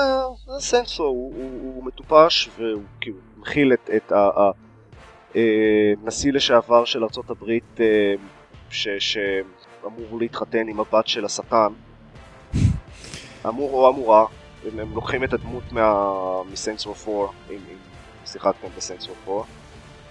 [0.46, 4.12] זה סנסו, הוא, הוא, הוא מטופש והוא כאילו מכיל את, את
[5.36, 7.04] הנשיא לשעבר של
[7.80, 8.14] אה,
[8.70, 11.74] ש, שאמור להתחתן עם הבת של השטן.
[13.48, 14.26] אמור או אמורה,
[14.74, 16.04] הם, הם לוקחים את הדמות מה...
[16.52, 17.78] מסיינס רו 4, אם, אם
[18.26, 19.44] שיחקתם בסיינס רו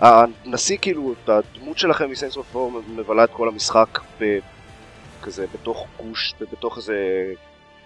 [0.01, 0.25] 4.
[0.45, 4.39] הנשיא כאילו, הדמות שלכם מסיינס רו 4 מבלה את כל המשחק ב...
[5.23, 6.97] כזה בתוך גוש, בתוך איזה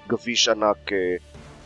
[0.09, 0.97] גביש ענק אה,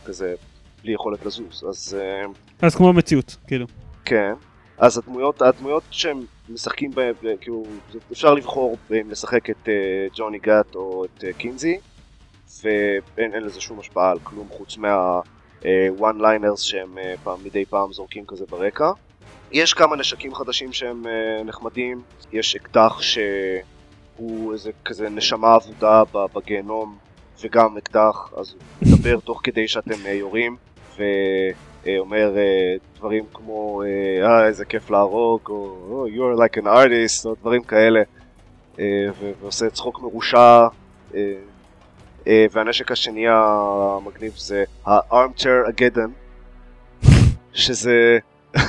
[0.05, 0.35] כזה
[0.83, 2.25] בלי יכולת לזוז, אז אה,
[2.61, 3.65] אז כמו המציאות, כאילו.
[4.05, 4.33] כן.
[4.77, 7.11] אז הדמויות, הדמויות שהם משחקים אה,
[7.41, 7.63] כאילו,
[8.11, 11.77] אפשר לבחור אם לשחק את אה, ג'וני גאט או את אה, קינזי,
[12.63, 17.93] ואין אין לזה שום השפעה על כלום חוץ מה-one liners שהם אה, פעם, מדי פעם
[17.93, 18.91] זורקים כזה ברקע.
[19.51, 26.03] יש כמה נשקים חדשים שהם אה, נחמדים, יש אקדח שהוא איזה כזה נשמה אבודה
[26.35, 26.97] בגיהנום,
[27.43, 30.55] וגם אקדח, אז הוא מדבר תוך כדי שאתם אה, יורים,
[30.97, 37.25] ואומר אה, דברים כמו, אה, "אה, איזה כיף להרוג, או "Oh, you're like an artist,
[37.25, 38.01] או דברים כאלה,
[38.79, 38.85] אה,
[39.41, 40.67] ועושה צחוק מרושע.
[42.27, 46.09] אה, אה, והנשק השני המגניב זה ה-armchair אגדן,
[47.53, 48.17] שזה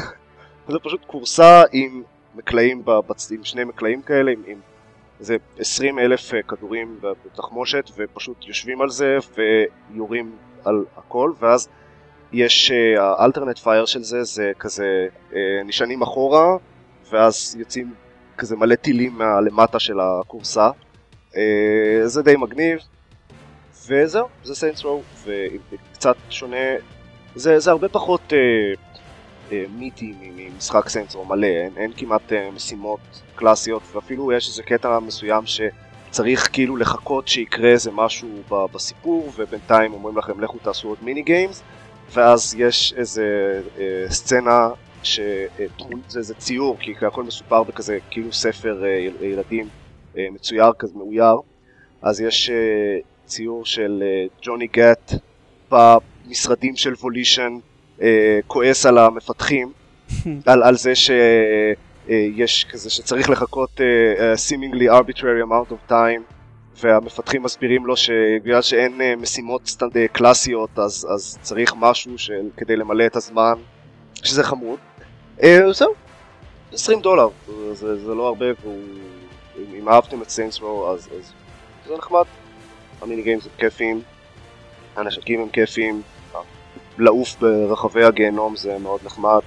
[0.69, 2.03] זה פשוט כורסה עם
[2.35, 4.59] מקלעים, בצ- עם שני מקלעים כאלה, עם, עם
[5.21, 9.19] איזה 20 אלף אה, כדורים בתחמושת, ופשוט יושבים על זה
[9.91, 10.33] ויורים
[10.65, 11.69] על הכל, ואז
[12.33, 16.57] יש האלטרנט פייר של זה, זה כזה אה, נשענים אחורה,
[17.11, 17.95] ואז יוצאים
[18.39, 20.71] כזה מלא טילים מהלמטה של הכורסה.
[21.37, 22.79] אה, זה די מגניב,
[23.89, 25.03] וזהו, זה Saints Row,
[25.73, 26.57] וקצת שונה,
[27.35, 28.39] זה, זה הרבה פחות אה,
[29.53, 33.01] אה, meaty ממשחק Saints Row מלא, אין, אין כמעט אה, משימות
[33.35, 39.93] קלאסיות, ואפילו יש איזה קטע מסוים שצריך כאילו לחכות שיקרה איזה משהו ב- בסיפור, ובינתיים
[39.95, 41.63] אומרים לכם לכו תעשו עוד mini games,
[42.15, 43.25] ואז יש איזה
[43.79, 44.69] אה, סצנה
[45.03, 49.71] שזה איזה ציור, כי הכל מסופר בכזה כאילו ספר אה, יל- ילדים
[50.19, 51.35] אה, מצויר כזה מאויר,
[52.03, 55.13] אז יש אה, ציור של אה, ג'וני גט
[55.71, 57.59] במשרדים של Volition
[58.03, 59.73] אה, כועס על המפתחים,
[60.47, 66.35] על, על זה שיש כזה שצריך לחכות אה, seemingly arbitrary amount of time
[66.81, 72.49] והמפתחים מסבירים לו שבגלל שאין אה, משימות סטנד אה, קלאסיות אז, אז צריך משהו של,
[72.57, 73.55] כדי למלא את הזמן
[74.15, 74.79] שזה חמוד.
[75.39, 75.95] אה, זהו,
[76.73, 77.29] 20 דולר,
[77.73, 78.79] זה, זה לא הרבה והוא,
[79.59, 81.33] אם, אם אהבתם את Saints Row אז, אז
[81.87, 82.25] זה נחמד.
[83.03, 84.03] ה mini games הם כיפיים,
[84.97, 86.03] הנשקים הם כיפיים,
[86.99, 89.41] לעוף ברחבי הגיהנום זה מאוד נחמד,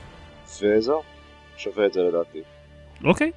[0.62, 1.02] וזהו,
[1.58, 2.42] שווה את זה לדעתי.
[3.04, 3.32] אוקיי.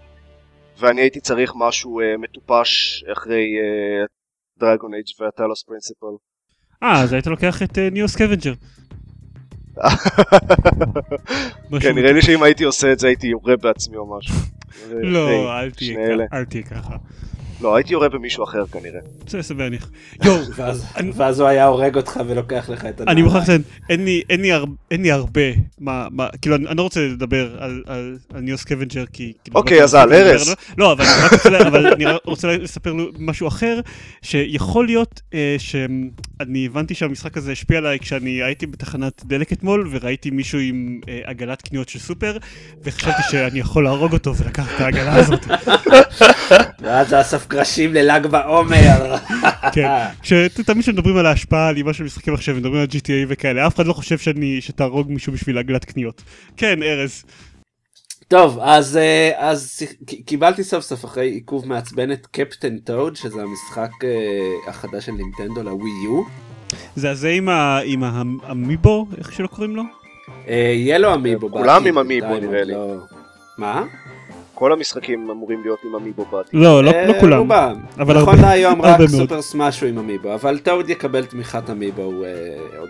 [0.78, 3.44] ואני הייתי צריך משהו אה, מטופש אחרי
[4.58, 6.06] Dragon Age וה Talos Principle.
[6.82, 8.52] אה, אז היית לוקח את Neo Scavenger.
[11.82, 14.34] כן, נראה לי שאם הייתי עושה את זה הייתי יורה בעצמי או משהו.
[14.90, 15.58] לא,
[16.32, 16.96] אל תהיה ככה.
[17.60, 19.00] לא, הייתי יורה במישהו אחר כנראה.
[19.26, 19.90] זה סביר להניח.
[21.16, 23.08] ואז הוא היה הורג אותך ולוקח לך את הנעליים.
[23.08, 23.62] אני מוכרח לציין,
[24.90, 25.40] אין לי הרבה,
[26.42, 27.56] כאילו אני לא רוצה לדבר
[27.88, 29.32] על Neo Scavenger כי...
[29.54, 30.54] אוקיי, אז על ארז.
[30.78, 33.80] לא, אבל אני רוצה לספר משהו אחר,
[34.22, 40.30] שיכול להיות אה, שאני הבנתי שהמשחק הזה השפיע עליי כשאני הייתי בתחנת דלק אתמול וראיתי
[40.30, 42.36] מישהו עם אה, עגלת קניות של סופר,
[42.84, 45.46] וחשבתי שאני יכול להרוג אותו ולקח את העגלה הזאת.
[46.82, 49.16] ואז אסף קרשים לל"ג בעומר.
[49.74, 49.88] כן,
[50.22, 53.86] כשתמיד כשמדברים על ההשפעה על אימה של משחקים עכשיו, מדברים על GTA וכאלה, אף אחד
[53.86, 56.22] לא חושב שאני, שתהרוג מישהו בשביל עגלת קניות.
[56.56, 57.24] כן, ארז.
[58.28, 59.82] טוב, אז, אה, אז
[60.26, 65.62] קיבלתי סוף סוף אחרי עיכוב מעצבן את קפטן טוד, שזה המשחק אה, החדש של נינטנדו
[65.62, 66.22] לווי יו.
[66.96, 68.04] זה הזה עם, ה, עם
[68.42, 69.82] המיבו, איך שלא קוראים לו?
[70.46, 71.50] יהיה לו המיבו.
[71.50, 72.72] כולם עם המיבו נראה לי.
[72.72, 72.96] לא-
[73.58, 73.84] מה?
[74.60, 76.60] כל המשחקים אמורים להיות עם המיבו בעתיד.
[76.60, 77.38] לא, לא, לא כולם.
[77.38, 77.80] רובם.
[77.98, 82.12] אבל נכון להיום רק סופר סמאש הוא עם המיבו, אבל טאוד יקבל תמיכת המיבו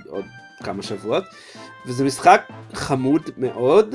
[0.09, 0.25] עוד
[0.63, 1.25] כמה שבועות.
[1.87, 3.95] וזה משחק חמוד מאוד.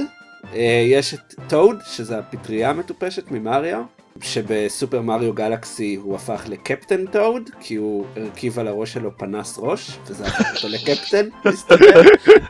[0.89, 3.81] יש את טוד, שזה הפטריה המטופשת ממריו,
[4.21, 9.97] שבסופר מריו גלקסי הוא הפך לקפטן טוד, כי הוא הרכיב על הראש שלו פנס ראש,
[10.07, 12.01] וזה הפך אותו לקפטן, מסתבר.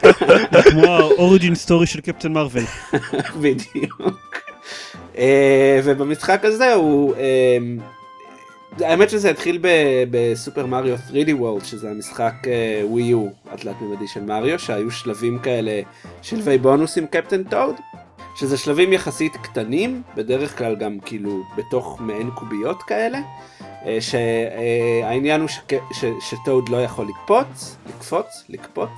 [0.71, 2.65] כמו ה origin story של Captain Marvel.
[3.41, 4.44] בדיוק.
[5.17, 7.15] אה, ובמשחק הזה הוא...
[7.15, 7.57] אה,
[8.79, 9.59] האמת שזה התחיל
[10.11, 12.33] ב Super Mario 3D World שזה המשחק
[12.83, 15.81] ווי יו התלת מימדי של מריו שהיו שלבים כאלה
[16.21, 17.75] שלבי בונוס עם Captain Toad
[18.35, 23.19] שזה שלבים יחסית קטנים בדרך כלל גם כאילו בתוך מעין קוביות כאלה
[23.61, 25.49] אה, שהעניין הוא
[26.21, 28.89] שטוד לא יכול לקפוץ לקפוץ לקפוץ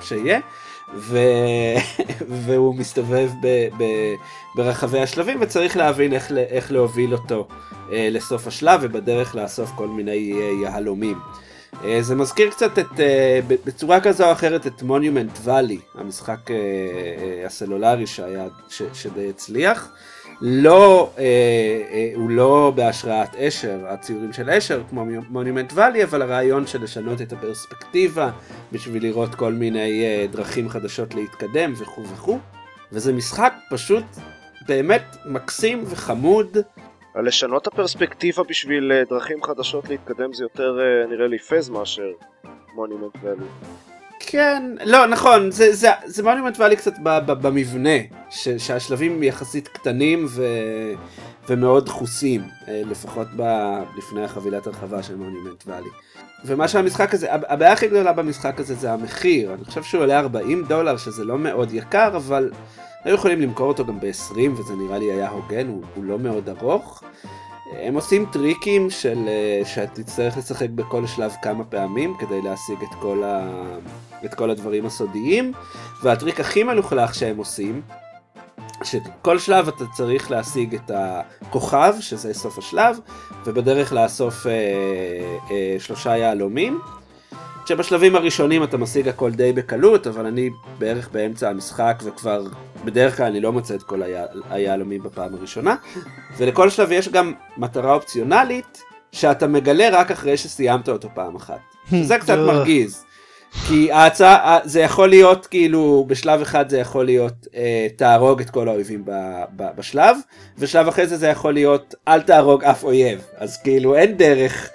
[0.00, 0.40] שיהיה
[0.96, 1.18] ו...
[2.46, 3.68] והוא מסתובב ב...
[3.78, 3.84] ב...
[4.54, 7.48] ברחבי השלבים וצריך להבין איך, איך להוביל אותו
[7.92, 11.18] אה, לסוף השלב ובדרך לאסוף כל מיני אה, יהלומים.
[11.84, 16.56] אה, זה מזכיר קצת את, אה, בצורה כזו או אחרת את מוניומנט ואלי, המשחק אה,
[16.56, 19.88] אה, הסלולרי שהיה, ש, שדי הצליח.
[20.40, 21.24] לא, אה,
[21.92, 27.22] אה, הוא לא בהשראת אשר, הציורים של אשר כמו מונימנט ואלי, אבל הרעיון של לשנות
[27.22, 28.30] את הפרספקטיבה
[28.72, 32.38] בשביל לראות כל מיני אה, דרכים חדשות להתקדם וכו' וכו'.
[32.92, 34.04] וזה משחק פשוט
[34.68, 36.56] באמת מקסים וחמוד.
[37.22, 42.10] לשנות הפרספקטיבה בשביל אה, דרכים חדשות להתקדם זה יותר אה, נראה לי פז מאשר
[42.74, 43.46] מונימנט ואלי.
[44.26, 47.98] כן, לא, נכון, זה, זה, זה מונימנט ואלי קצת ב, ב, במבנה,
[48.30, 50.46] ש, שהשלבים יחסית קטנים ו,
[51.48, 53.42] ומאוד דחוסים, אה, לפחות ב,
[53.98, 55.88] לפני החבילת הרחבה של מונימנט ואלי.
[56.44, 60.64] ומה שהמשחק הזה, הבעיה הכי גדולה במשחק הזה זה המחיר, אני חושב שהוא עולה 40
[60.68, 62.50] דולר, שזה לא מאוד יקר, אבל
[63.04, 66.48] היו יכולים למכור אותו גם ב-20, וזה נראה לי היה הוגן, הוא, הוא לא מאוד
[66.48, 67.02] ארוך.
[67.72, 73.22] הם עושים טריקים של אה, שתצטרך לשחק בכל שלב כמה פעמים כדי להשיג את כל,
[73.24, 73.50] ה...
[74.24, 75.52] את כל הדברים הסודיים.
[76.02, 77.82] והטריק הכי מלוכלך שהם עושים
[78.84, 82.98] שכל שלב אתה צריך להשיג את הכוכב שזה סוף השלב
[83.46, 84.52] ובדרך לאסוף אה,
[85.50, 86.80] אה, שלושה יהלומים
[87.66, 92.42] שבשלבים הראשונים אתה משיג הכל די בקלות, אבל אני בערך באמצע המשחק וכבר
[92.84, 94.02] בדרך כלל אני לא מוצא את כל
[94.50, 95.76] היהלומים בפעם הראשונה.
[96.36, 101.60] ולכל שלב יש גם מטרה אופציונלית שאתה מגלה רק אחרי שסיימת אותו פעם אחת.
[102.02, 103.04] זה קצת מרגיז.
[103.68, 108.68] כי ההצעה, זה יכול להיות כאילו, בשלב אחד זה יכול להיות אה, תהרוג את כל
[108.68, 109.10] האויבים ב,
[109.56, 110.16] ב, בשלב,
[110.58, 113.24] ושלב אחרי זה זה יכול להיות אל תהרוג אף אויב.
[113.36, 114.70] אז כאילו אין דרך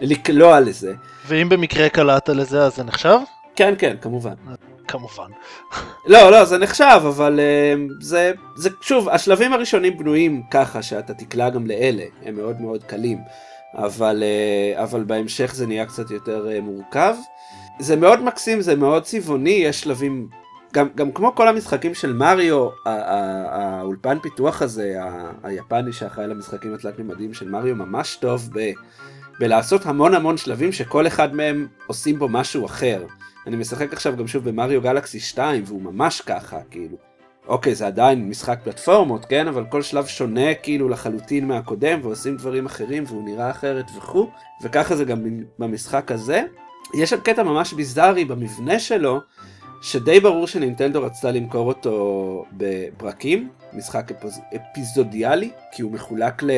[0.00, 0.94] לקלוע לזה.
[1.26, 3.18] ואם במקרה קלעת לזה אז זה נחשב?
[3.56, 4.34] כן כן כמובן.
[4.88, 5.30] כמובן.
[6.06, 11.50] לא לא זה נחשב אבל uh, זה זה שוב השלבים הראשונים בנויים ככה שאתה תקלע
[11.50, 13.18] גם לאלה הם מאוד מאוד קלים
[13.74, 17.14] אבל uh, אבל בהמשך זה נהיה קצת יותר uh, מורכב.
[17.78, 20.28] זה מאוד מקסים זה מאוד צבעוני יש שלבים
[20.74, 24.94] גם, גם כמו כל המשחקים של מריו, האולפן פיתוח הזה,
[25.42, 28.70] היפני שאחראי למשחקים התלת מימדיים של מריו ממש טוב ב...
[29.38, 33.06] בלעשות המון המון שלבים שכל אחד מהם עושים בו משהו אחר.
[33.46, 36.96] אני משחק עכשיו גם שוב במריו גלקסי 2 והוא ממש ככה, כאילו.
[37.46, 39.48] אוקיי, זה עדיין משחק פלטפורמות, כן?
[39.48, 44.30] אבל כל שלב שונה כאילו לחלוטין מהקודם, ועושים דברים אחרים, והוא נראה אחרת וכו',
[44.62, 45.24] וככה זה גם
[45.58, 46.42] במשחק הזה.
[46.94, 49.20] יש שם קטע ממש ביזארי במבנה שלו,
[49.82, 54.40] שדי ברור שנינטנדו רצתה למכור אותו בפרקים, משחק אפוז...
[54.56, 56.50] אפיזודיאלי, כי הוא מחולק ל...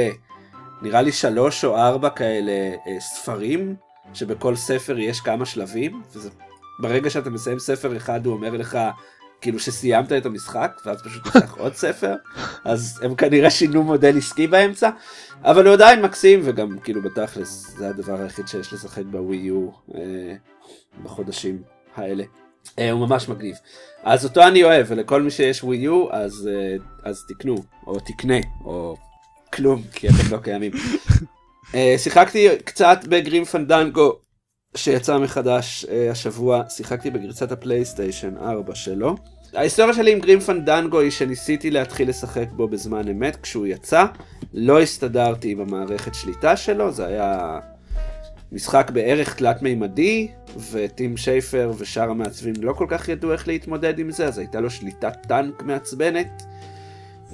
[0.83, 2.53] נראה לי שלוש או ארבע כאלה
[2.87, 3.77] אה, ספרים,
[4.15, 6.31] שבכל ספר יש כמה שלבים, וזה...
[6.79, 8.79] ברגע שאתה מסיים ספר אחד הוא אומר לך
[9.41, 12.15] כאילו שסיימת את המשחק, ואז פשוט נפתח עוד ספר,
[12.65, 14.91] אז הם כנראה שינו מודל עסקי באמצע,
[15.43, 20.01] אבל הוא עדיין מקסים, וגם כאילו בתכלס זה הדבר היחיד שיש לשחק בווי יו אה,
[21.03, 21.63] בחודשים
[21.97, 22.25] האלה.
[22.79, 23.57] אה, הוא ממש מגניב.
[24.03, 26.77] אז אותו אני אוהב, ולכל מי שיש ווי יו, אז, אה,
[27.11, 27.57] אז תקנו,
[27.87, 28.97] או תקנה, או
[29.53, 30.73] כלום, כי אתם לא קיימים.
[31.75, 34.19] אה, שיחקתי קצת בגרים פנדנגו
[34.77, 39.17] שיצא מחדש uh, השבוע, שיחקתי בגרסת הפלייסטיישן 4 שלו.
[39.55, 44.05] ההיסטוריה שלי עם גרים פנדנגו היא שניסיתי להתחיל לשחק בו בזמן אמת כשהוא יצא.
[44.55, 47.59] לא הסתדרתי עם המערכת שליטה שלו, זה היה
[48.53, 50.29] משחק בערך תלת מימדי,
[50.71, 54.71] וטים שייפר ושאר המעצבים לא כל כך ידעו איך להתמודד עם זה, אז הייתה לו
[54.71, 56.43] שליטת טנק מעצבנת.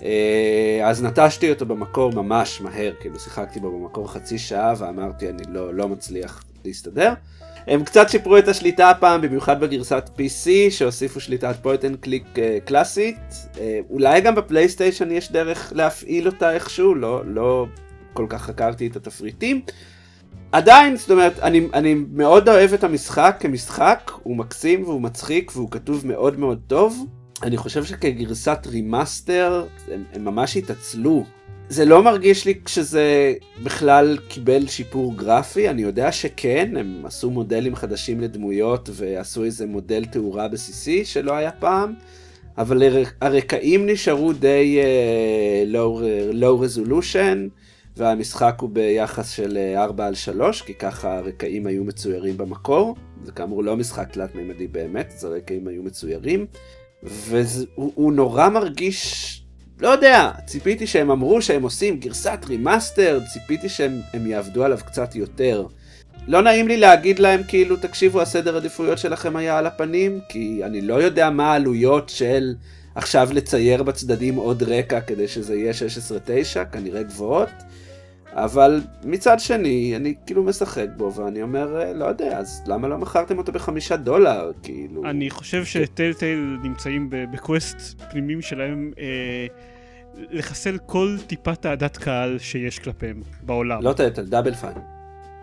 [0.02, 5.42] אה, אז נטשתי אותו במקור ממש מהר, כאילו שיחקתי בו במקור חצי שעה ואמרתי אני
[5.48, 7.12] לא, לא מצליח להסתדר.
[7.66, 12.24] הם קצת שיפרו את השליטה הפעם, במיוחד בגרסת PC, שהוסיפו שליטת point and click
[12.64, 13.16] קלאסית.
[13.90, 17.66] אולי גם בפלייסטיישן יש דרך להפעיל אותה איכשהו, לא, לא
[18.12, 19.60] כל כך חקרתי את התפריטים.
[20.52, 25.70] עדיין, זאת אומרת, אני, אני מאוד אוהב את המשחק כמשחק, הוא מקסים והוא מצחיק והוא
[25.70, 27.06] כתוב מאוד מאוד טוב.
[27.42, 31.24] אני חושב שכגרסת רימאסטר הם, הם ממש התעצלו.
[31.68, 37.30] זה לא מרגיש לי כאילו זה בכלל קיבל שיפור גרפי, אני יודע שכן, הם עשו
[37.30, 41.94] מודלים חדשים לדמויות ועשו איזה מודל תאורה בסיסי שלא היה פעם,
[42.58, 42.82] אבל
[43.20, 47.36] הרקעים נשארו די uh, low, low resolution,
[47.96, 53.64] והמשחק הוא ביחס של 4 על 3, כי ככה הרקעים היו מצוירים במקור, זה כאמור
[53.64, 56.46] לא משחק תלת מימדי באמת, אז הרקעים היו מצוירים,
[57.02, 59.38] והוא נורא מרגיש
[59.82, 65.66] לא יודע, ציפיתי שהם אמרו שהם עושים גרסת רימאסטר, ציפיתי שהם יעבדו עליו קצת יותר.
[66.26, 70.80] לא נעים לי להגיד להם כאילו, תקשיבו, הסדר עדיפויות שלכם היה על הפנים, כי אני
[70.80, 72.54] לא יודע מה העלויות של
[72.94, 75.72] עכשיו לצייר בצדדים עוד רקע כדי שזה יהיה
[76.62, 77.48] 16-9, כנראה גבוהות.
[78.34, 82.98] אבל מצד שני, אני כאילו משחק בו, ואני אומר, אה, לא יודע, אז למה לא
[82.98, 85.04] מכרתם אותו בחמישה דולר, כאילו?
[85.04, 89.46] אני חושב שטלטייל נמצאים בקווסט פנימי שלהם אה,
[90.30, 93.82] לחסל כל טיפת אהדת קהל שיש כלפיהם בעולם.
[93.82, 94.78] לא טלטייל, דאבל פיין.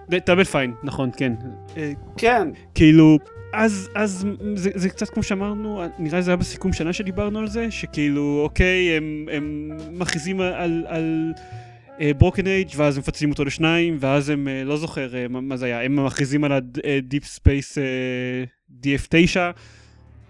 [0.10, 1.34] דאבל פיין, נכון, כן.
[1.78, 2.50] אה, כן.
[2.76, 3.18] כאילו,
[3.54, 7.48] אז, אז זה, זה קצת כמו שאמרנו, נראה לי זה היה בסיכום שנה שדיברנו על
[7.48, 10.86] זה, שכאילו, אוקיי, הם, הם מכריזים על...
[10.88, 11.34] על
[12.18, 15.58] ברוקן uh, אייג' ואז הם מפצלים אותו לשניים ואז הם uh, לא זוכר uh, מה,
[15.58, 16.62] זה היה הם מכריזים על
[17.38, 19.38] Space uh, DF9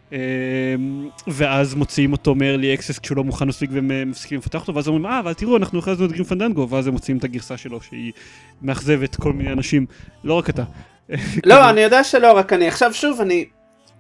[0.10, 0.14] uh,
[1.28, 5.06] ואז מוציאים אותו מ-early access כשהוא לא מוכן מספיק והם מפסיקים לפתח אותו ואז אומרים
[5.06, 8.12] אה אבל תראו אנחנו הכרזנו את גרים פנדנגו ואז הם מוציאים את הגרסה שלו שהיא
[8.62, 9.86] מאכזבת כל מיני אנשים
[10.24, 10.64] לא רק אתה.
[11.46, 13.46] לא אני יודע שלא רק אני עכשיו שוב אני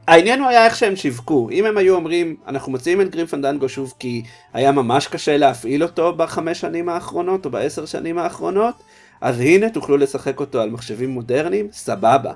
[0.09, 1.49] העניין הוא היה איך שהם שיווקו.
[1.51, 5.83] אם הם היו אומרים, אנחנו מוציאים את Grim Fandango שוב כי היה ממש קשה להפעיל
[5.83, 8.75] אותו בחמש שנים האחרונות או בעשר שנים האחרונות,
[9.21, 12.33] אז הנה תוכלו לשחק אותו על מחשבים מודרניים, סבבה.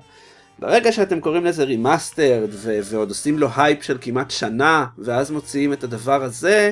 [0.60, 2.50] ברגע שאתם קוראים לזה remastered
[2.84, 6.72] ועוד עושים לו הייפ של כמעט שנה, ואז מוציאים את הדבר הזה,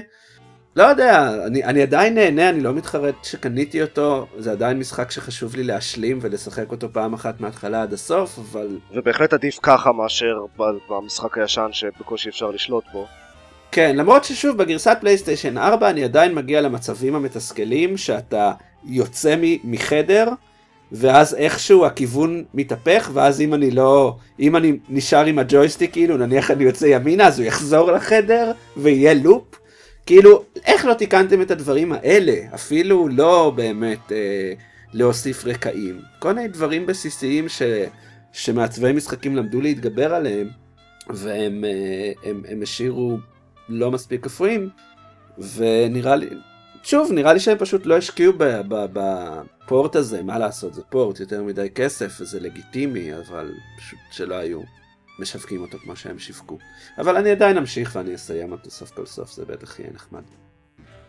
[0.75, 5.55] לא יודע, אני, אני עדיין נהנה, אני לא מתחרט שקניתי אותו, זה עדיין משחק שחשוב
[5.55, 8.77] לי להשלים ולשחק אותו פעם אחת מההתחלה עד הסוף, אבל...
[8.95, 10.45] ובהחלט עדיף ככה מאשר
[10.89, 13.07] במשחק הישן שבקושי אפשר לשלוט בו.
[13.71, 18.51] כן, למרות ששוב, בגרסת פלייסטיישן 4 אני עדיין מגיע למצבים המתסכלים שאתה
[18.85, 20.29] יוצא מחדר,
[20.91, 26.51] ואז איכשהו הכיוון מתהפך, ואז אם אני לא, אם אני נשאר עם הג'ויסטיק, כאילו נניח
[26.51, 29.60] אני יוצא ימינה, אז הוא יחזור לחדר ויהיה לופ.
[30.11, 32.33] כאילו, איך לא תיקנתם את הדברים האלה?
[32.55, 34.53] אפילו לא באמת אה,
[34.93, 36.01] להוסיף רקעים.
[36.19, 37.61] כל מיני דברים בסיסיים ש,
[38.31, 40.49] שמעצבי משחקים למדו להתגבר עליהם,
[41.09, 43.17] והם אה, הם, הם השאירו
[43.69, 44.69] לא מספיק כפויים,
[45.55, 46.27] ונראה לי,
[46.83, 48.33] שוב, נראה לי שהם פשוט לא השקיעו
[48.67, 54.80] בפורט הזה, מה לעשות, זה פורט, יותר מדי כסף, וזה לגיטימי, אבל פשוט שלא היו.
[55.19, 56.57] משווקים אותו כמו שהם שיווקו.
[56.97, 60.23] אבל אני עדיין אמשיך ואני אסיים אותו סוף כל סוף, זה בטח יהיה נחמד.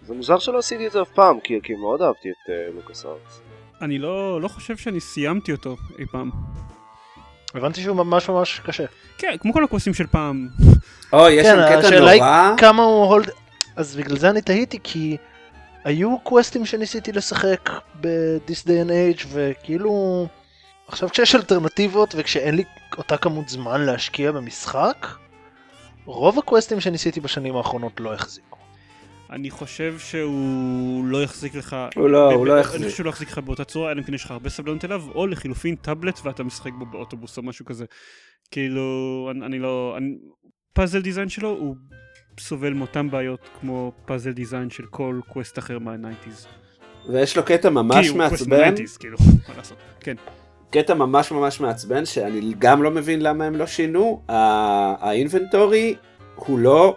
[0.07, 3.07] זה מוזר שלא עשיתי את זה אף פעם, כי, כי מאוד אהבתי את uh, לוקאס
[3.07, 3.41] ארטס.
[3.81, 6.31] אני לא, לא חושב שאני סיימתי אותו אי פעם.
[7.55, 8.85] הבנתי שהוא ממש ממש קשה.
[9.19, 10.49] כן, כמו כל הקורסים של פעם.
[11.13, 12.57] או, יש כן, שם קטע נורא.
[12.57, 13.31] כמה הוא הולד...
[13.77, 15.17] אז בגלל זה אני תהיתי כי
[15.85, 20.27] היו קווסטים שניסיתי לשחק ב-this day and age וכאילו
[20.93, 22.65] עכשיו כשיש אלטרנטיבות וכשאין לי
[22.99, 25.07] אותה כמות זמן להשקיע במשחק
[26.05, 28.59] רוב הקווסטים שניסיתי בשנים האחרונות לא החזיקו.
[29.31, 31.77] אני חושב שהוא לא יחזיק לך...
[31.97, 32.77] הוא לא, הוא לא אני יחזיק.
[32.83, 35.03] חושב שהוא לא יחזיק לך באותה צורה, אלא אם כן יש לך הרבה סבלנות אליו,
[35.15, 37.85] או לחילופין טאבלט ואתה משחק בו באוטובוס או משהו כזה.
[38.51, 39.95] כאילו, אני, אני לא...
[39.99, 40.15] אני,
[40.73, 41.77] puzzle design שלו הוא
[42.41, 46.47] סובל מאותן בעיות כמו puzzle design של כל קווסט אחר מה nineties.
[47.13, 49.19] ויש לו קטע ממש כי הוא קווסט מעצבן, מה nineties, כאילו,
[49.49, 49.79] מה לעשות.
[50.01, 50.17] כן.
[50.73, 54.23] קטע ממש ממש מעצבן, שאני גם לא מבין למה הם לא שינו.
[54.29, 55.95] ה inventory
[56.35, 56.97] הוא לא,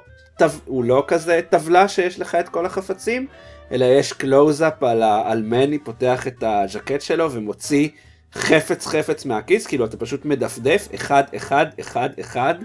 [0.66, 3.28] הוא לא כזה טבלה שיש לך את כל החפצים,
[3.72, 7.90] אלא יש קלוז-אפ על, על Manny פותח את הז'קט שלו ומוציא
[8.34, 12.56] חפץ חפץ מהכיס, כאילו אתה פשוט מדפדף אחד אחד אחד אחד,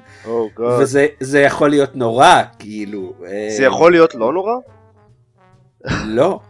[0.59, 0.80] God.
[0.80, 3.12] וזה זה יכול להיות נורא, כאילו.
[3.26, 4.52] אה, זה יכול להיות לא נורא?
[5.85, 6.41] לא.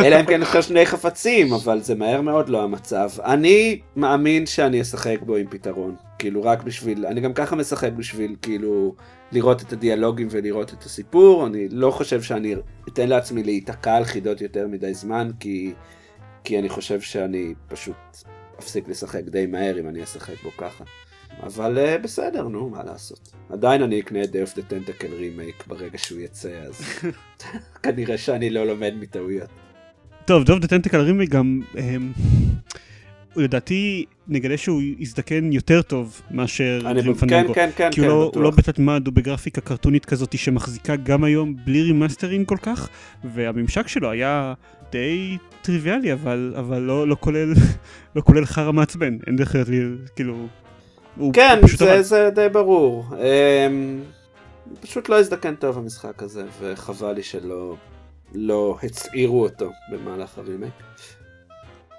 [0.00, 3.10] אלא אם כן לך שני חפצים, אבל זה מהר מאוד לא המצב.
[3.24, 5.96] אני מאמין שאני אשחק בו עם פתרון.
[6.18, 8.94] כאילו רק בשביל, אני גם ככה משחק בשביל כאילו
[9.32, 11.46] לראות את הדיאלוגים ולראות את הסיפור.
[11.46, 12.54] אני לא חושב שאני
[12.88, 15.72] אתן לעצמי להיתקע על חידות יותר מדי זמן, כי,
[16.44, 17.96] כי אני חושב שאני פשוט
[18.58, 20.84] אפסיק לשחק די מהר אם אני אשחק בו ככה.
[21.42, 23.32] אבל uh, בסדר, נו, מה לעשות.
[23.50, 26.80] עדיין אני אקנה את Day of the Tentacle remake ברגע שהוא יצא, אז
[27.82, 29.48] כנראה שאני לא לומד מטעויות.
[30.24, 32.12] טוב, דוב דה טנטקל רימי גם, אמ,
[33.34, 37.54] הוא לדעתי נגלה שהוא יזדקן יותר טוב מאשר אני גרים כן, פנדנגו.
[37.54, 38.50] כן, כן, כי כן, הוא לא, הוא לא.
[38.50, 42.88] בתתמד, הוא בגרפיקה קרטונית כזאת שמחזיקה גם היום בלי רימאסטרים כל כך,
[43.24, 44.54] והממשק שלו היה
[44.92, 47.52] די טריוויאלי, אבל, אבל לא, לא כולל,
[48.16, 49.80] לא כולל חרא מעצבן, אין דרך לי-
[50.16, 50.46] כאילו,
[51.32, 52.02] כן, פשוט זה.
[52.02, 53.04] זה די ברור.
[53.14, 54.02] אמ,
[54.80, 57.76] פשוט לא הזדקן טוב המשחק הזה, וחבל לי שלא
[58.34, 60.72] לא הצעירו אותו במהלך הרימייק.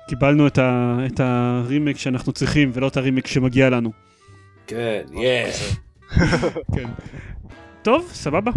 [0.09, 3.91] קיבלנו את, ה, את הרימק שאנחנו צריכים, ולא את הרימק שמגיע לנו.
[4.67, 5.75] כן, יש.
[6.75, 6.89] כן.
[7.81, 8.51] טוב, סבבה.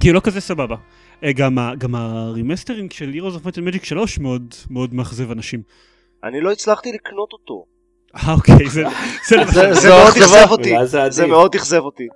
[0.00, 0.76] כאילו לא כזה סבבה.
[1.24, 4.94] אה, גם, ה- גם ה remastering של Heroes of Might and Magic 3 מאוד מאוד
[4.94, 5.62] מאכזב אנשים.
[6.24, 7.64] אני לא הצלחתי לקנות אותו.
[8.16, 8.84] אה אוקיי, זה,
[9.28, 9.52] זה זה- למשל.
[9.74, 10.12] זה זו מאוד.
[10.16, 10.74] אכזב אותי.
[11.10, 11.26] זה.
[11.26, 12.08] מאוד אכזב אותי.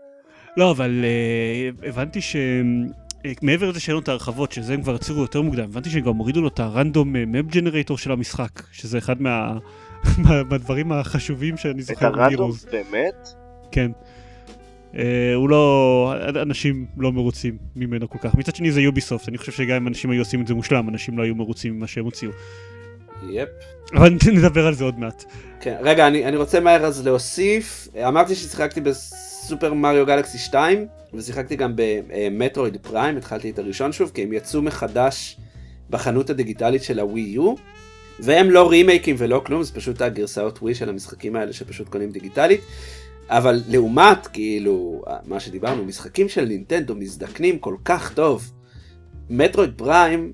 [0.56, 2.36] לא, אבל אה, הבנתי ש...
[3.26, 6.00] אה, מעבר לזה שאין לו את ההרחבות, שזה הם כבר הצהירו יותר מוקדם, הבנתי שהם
[6.00, 9.52] גם הורידו לו את הרנדום מפ ג'נרייטור של המשחק, שזה אחד מה...
[10.24, 12.70] מה- מהדברים החשובים שאני את זוכר הרנדום מ-Heroes.
[12.72, 13.28] באמת?
[13.72, 13.90] כן.
[14.96, 15.02] אה,
[15.34, 16.14] הוא לא...
[16.42, 18.34] אנשים לא מרוצים ממנו כל כך.
[18.34, 21.18] מצד שני זה יוביסופט, אני חושב שגם אם אנשים היו עושים את זה מושלם, אנשים
[21.18, 22.30] לא היו מרוצים ממה שהם הוציאו.
[23.30, 23.48] יפ.
[23.94, 25.24] אבל נדבר על זה עוד מעט.
[25.60, 27.88] כן, רגע, אני, אני רוצה מהר אז להוסיף.
[28.08, 34.22] אמרתי ששיחקתי בסופר מריו גלקסי 2, ושיחקתי גם במטרואיד פריים, התחלתי את הראשון שוב, כי
[34.22, 35.36] הם יצאו מחדש
[35.90, 37.54] בחנות הדיגיטלית של הווי יו,
[38.20, 42.60] והם לא רימייקים ולא כלום, זה פשוט הגרסאות ווי של המשחקים האלה שפשוט קונים דיגיטלית.
[43.28, 48.52] אבל לעומת, כאילו, מה שדיברנו, משחקים של נינטנדו מזדקנים כל כך טוב.
[49.30, 50.32] מטרואיד פריים,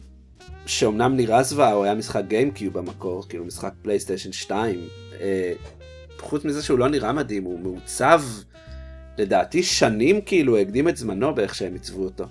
[0.67, 4.81] שאומנם נראה זוועה, הוא היה משחק גיימקיוב במקור, כאילו משחק פלייסטיישן 2.
[5.21, 5.53] אה,
[6.19, 8.23] חוץ מזה שהוא לא נראה מדהים, הוא מעוצב,
[9.19, 12.25] לדעתי שנים כאילו, הקדים את זמנו באיך שהם עיצבו אותו.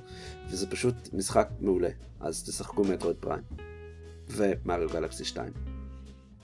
[0.49, 1.89] וזה פשוט משחק מעולה.
[2.19, 3.43] אז תשחקו מטרואיד פריים.
[4.29, 5.51] ומריו גלקסי 2.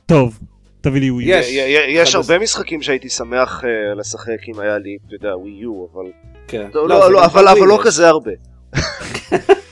[0.06, 0.40] טוב,
[0.82, 1.24] תביא לי ווי.
[1.28, 1.48] יש.
[1.88, 6.12] יש הרבה משחקים שהייתי שמח אה, לשחק אם היה לי, אתה יודע, ווי יו, אבל...
[6.48, 6.70] כן.
[6.74, 7.80] לא, לא, גם לא, אבל אבל לא.
[7.84, 8.32] כזה הרבה.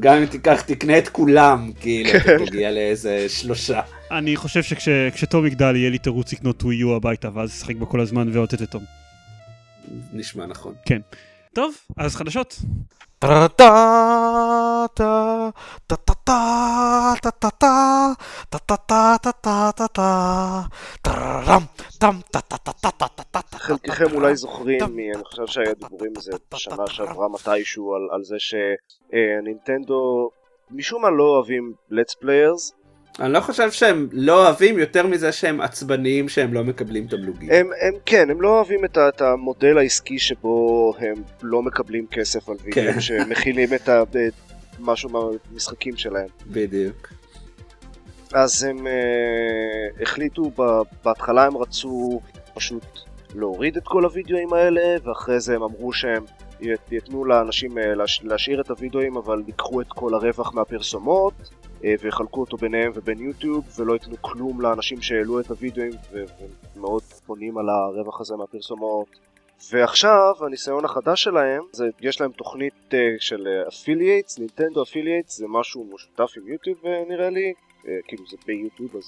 [0.00, 2.18] גם אם תיקח, תקנה את כולם, כאילו, כן.
[2.18, 3.80] אתה תגיע לאיזה שלושה.
[4.10, 8.00] אני חושב שכשתום יגדל יהיה לי תירוץ לקנות ווי יו הביתה, ואז לשחק בו כל
[8.00, 8.84] הזמן ועוטט לתום.
[10.12, 10.74] נשמע נכון.
[11.54, 12.58] טוב, אז חדשות.
[23.56, 30.30] חלקכם אולי זוכרים, אני חושב שהיה דיבורים על זה בשנה שעברה מתישהו, על זה שנינטנדו
[30.70, 32.81] משום מה לא אוהבים let's players.
[33.20, 37.48] אני לא חושב שהם לא אוהבים יותר מזה שהם עצבניים שהם לא מקבלים תמלוגים.
[37.52, 42.48] הם, הם כן, הם לא אוהבים את, את המודל העסקי שבו הם לא מקבלים כסף
[42.48, 43.00] על וידאו כן.
[43.00, 44.16] שמכילים את ה- את
[44.80, 46.28] משהו מהמשחקים שלהם.
[46.46, 47.08] בדיוק.
[48.34, 50.52] אז הם uh, החליטו,
[51.04, 52.20] בהתחלה הם רצו
[52.54, 52.84] פשוט
[53.34, 56.24] להוריד את כל הוידאוים האלה, ואחרי זה הם אמרו שהם
[56.60, 61.34] י- ייתנו לאנשים להש- להשאיר את הוידאוים, אבל ייקחו את כל הרווח מהפרסומות,
[62.00, 66.24] ויחלקו אותו ביניהם ובין יוטיוב, ולא ייתנו כלום לאנשים שהעלו את הוידאוים, ו-
[66.76, 69.06] ומאוד בונים על הרווח הזה מהפרסומות.
[69.70, 75.90] ועכשיו הניסיון החדש שלהם, זה, יש להם תוכנית uh, של affiliates, נינטנדו affiliates, זה משהו
[75.94, 77.52] משותף עם יוטיוב uh, נראה לי,
[77.82, 79.04] uh, כאילו זה ביוטיוב אז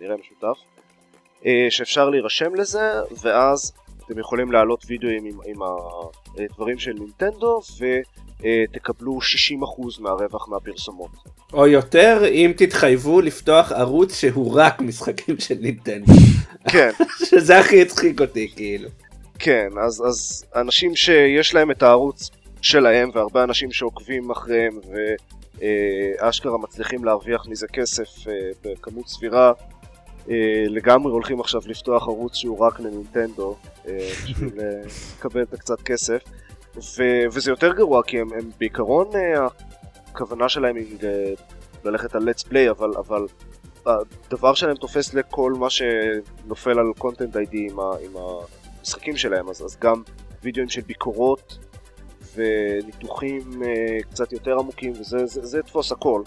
[0.00, 0.58] נראה משותף,
[1.40, 2.92] uh, שאפשר להירשם לזה,
[3.22, 3.72] ואז
[4.06, 5.62] אתם יכולים להעלות וידאוים עם, עם
[6.38, 7.60] הדברים של נינטנדו,
[8.40, 9.18] ותקבלו
[9.98, 11.10] 60% מהרווח מהפרסומות.
[11.52, 16.12] או יותר, אם תתחייבו לפתוח ערוץ שהוא רק משחקים של נינטנדו.
[16.68, 16.90] כן.
[17.30, 18.88] שזה הכי הצחיק אותי, כאילו.
[19.38, 22.30] כן, אז, אז אנשים שיש להם את הערוץ
[22.62, 24.78] שלהם, והרבה אנשים שעוקבים אחריהם,
[26.20, 28.32] ואשכרה מצליחים להרוויח מזה כסף אה,
[28.64, 29.52] בכמות סבירה,
[30.30, 33.56] אה, לגמרי הולכים עכשיו לפתוח ערוץ שהוא רק לנינטנדו,
[33.88, 34.50] אה, בשביל
[35.18, 36.22] לקבל את הקצת כסף.
[36.76, 39.10] ו- וזה יותר גרוע, כי הם, הם בעיקרון,
[40.12, 40.98] הכוונה שלהם היא
[41.84, 43.26] ללכת על let's play, אבל, אבל
[43.86, 48.12] הדבר שלהם תופס לכל מה שנופל על content ID עם, ה- עם
[48.80, 50.02] המשחקים שלהם, אז, אז גם
[50.42, 51.58] וידאוים של ביקורות
[52.34, 56.22] וניתוחים uh, קצת יותר עמוקים, וזה זה, זה תפוס הכל.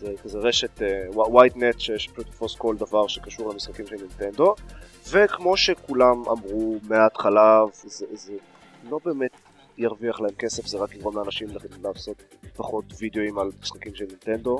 [0.00, 4.54] זה כזה רשת uh, white net שפשוט תתפוס כל דבר שקשור למשחקים של נינטנדו,
[5.10, 8.32] וכמו שכולם אמרו מההתחלה, זה, זה
[8.90, 9.30] לא באמת
[9.78, 11.48] ירוויח להם כסף, זה רק יגרום לאנשים
[11.82, 12.22] לעשות
[12.56, 14.58] פחות וידאוים על משחקים של נינטנדו.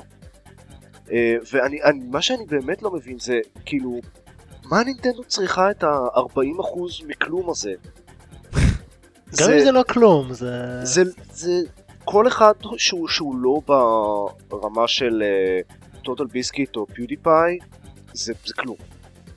[1.05, 1.09] Uh,
[1.53, 3.99] ומה שאני באמת לא מבין זה, כאילו,
[4.65, 7.73] מה נינטנדו צריכה את ה-40% מכלום הזה?
[9.39, 10.85] גם אם זה לא כלום, זה...
[10.85, 11.61] זה, זה
[12.05, 13.61] כל אחד שהוא, שהוא לא
[14.47, 15.23] ברמה של
[16.03, 17.57] Total uh, Biscuit או PewDiePie,
[18.13, 18.77] זה, זה כלום.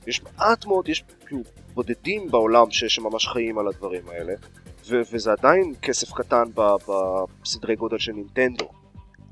[0.07, 1.43] יש מעט מאוד, יש כאילו
[1.75, 4.33] בודדים בעולם ש, שממש חיים על הדברים האלה,
[4.89, 6.45] ו, וזה עדיין כסף קטן
[7.43, 8.69] בסדרי גודל של נינטנדו.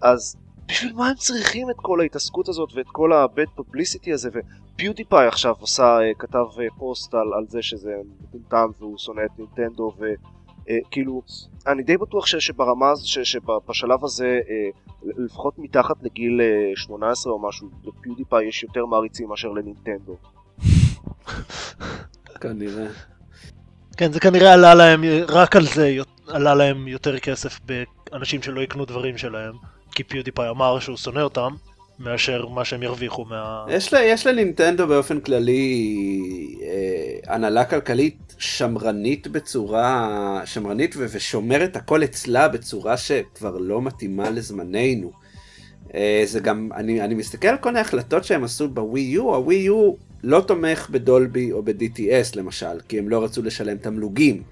[0.03, 0.37] אז
[0.69, 5.27] בשביל מה הם צריכים את כל ההתעסקות הזאת ואת כל ה-bad publicity הזה ו PewDiePie
[5.27, 9.93] עכשיו עשה, אה, כתב אה, פוסט על, על זה שזה מטומטם והוא שונא את נינטנדו
[9.99, 11.23] וכאילו
[11.67, 14.41] אה, אני די בטוח שברמה ש, שבשלב הזה
[15.03, 16.41] לפחות מתחת לגיל
[16.75, 20.17] 18 או משהו ל PewDiePie יש יותר מעריצים מאשר לנינטנדו.
[22.41, 22.87] כנראה.
[23.97, 28.85] כן זה כנראה עלה להם רק על זה עלה להם יותר כסף באנשים שלא יקנו
[28.85, 29.53] דברים שלהם.
[29.93, 31.55] כי PewDiePie אמר שהוא שונא אותם,
[31.99, 33.65] מאשר מה שהם ירוויחו מה...
[33.69, 35.87] יש, לה, יש לנינטנדו באופן כללי
[36.63, 45.13] אה, הנהלה כלכלית שמרנית בצורה, שמרנית ו- ושומרת הכל אצלה בצורה שכבר לא מתאימה לזמננו.
[45.95, 49.55] אה, זה גם, אני, אני מסתכל על כל מיני החלטות שהם עשו בווי יו, הווי
[49.55, 49.93] יו
[50.25, 54.43] לא תומך בדולבי או ב-DTS למשל, כי הם לא רצו לשלם תמלוגים.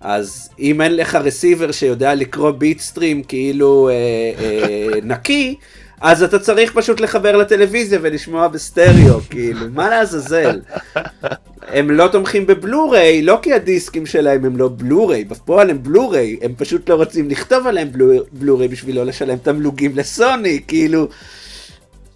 [0.00, 3.94] אז אם אין לך רסיבר שיודע לקרוא ביט סטרים כאילו אה,
[4.38, 5.56] אה, נקי,
[6.00, 10.60] אז אתה צריך פשוט לחבר לטלוויזיה ולשמוע בסטריאו, כאילו, מה לעזאזל?
[11.68, 16.54] הם לא תומכים בבלו-ריי, לא כי הדיסקים שלהם הם לא בלו-ריי, בפועל הם בלו-ריי, הם
[16.56, 17.88] פשוט לא רוצים לכתוב עליהם
[18.32, 21.08] בלו-ריי בשביל לא לשלם תמלוגים לסוני, כאילו...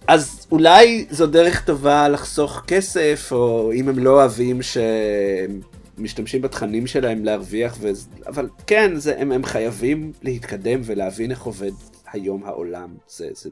[0.07, 5.61] אז אולי זו דרך טובה לחסוך כסף, או אם הם לא אוהבים שהם
[5.97, 7.89] משתמשים בתכנים שלהם להרוויח, ו...
[8.27, 11.71] אבל כן, זה, הם, הם חייבים להתקדם ולהבין איך עובד
[12.11, 13.49] היום העולם, זה, זה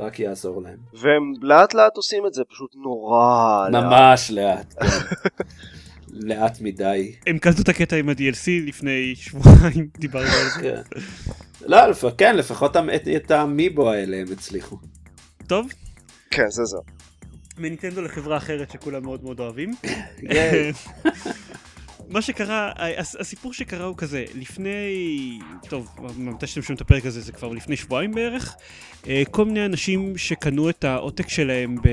[0.00, 0.78] רק יעזור להם.
[0.92, 3.84] והם לאט לאט עושים את זה, פשוט נורא לאט.
[3.84, 4.86] ממש לאט, כן.
[6.28, 7.14] לאט מדי.
[7.26, 10.60] הם קלטו את הקטע עם ה-DLC לפני שבועיים, דיברנו על זה.
[10.60, 10.98] כן.
[11.66, 12.04] לא, לפ...
[12.18, 14.76] כן, לפחות את, את המיבו האלה הם הצליחו.
[15.46, 15.68] טוב?
[16.30, 16.76] כן, זה זה.
[17.58, 19.74] מניטנדו לחברה אחרת שכולם מאוד מאוד אוהבים.
[22.10, 22.72] מה שקרה,
[23.18, 27.76] הסיפור שקרה הוא כזה, לפני, טוב, מתי שאתם שומעים את הפרק הזה זה כבר לפני
[27.76, 28.54] שבועיים בערך,
[29.08, 31.88] אה, כל מיני אנשים שקנו את העותק שלהם, ב,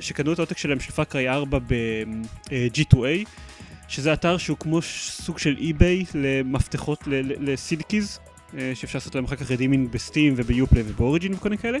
[0.00, 3.22] שקנו את העותק שלהם של Far Cry 4 ב-G2A, אה,
[3.88, 7.00] שזה אתר שהוא כמו סוג של eBay למפתחות
[7.40, 8.18] ל CD keys,
[8.58, 11.62] אה, שאפשר לעשות להם אחר כך redeeming ב Steam וב Uplay וב Origin וכל מיני
[11.62, 11.78] כאלה.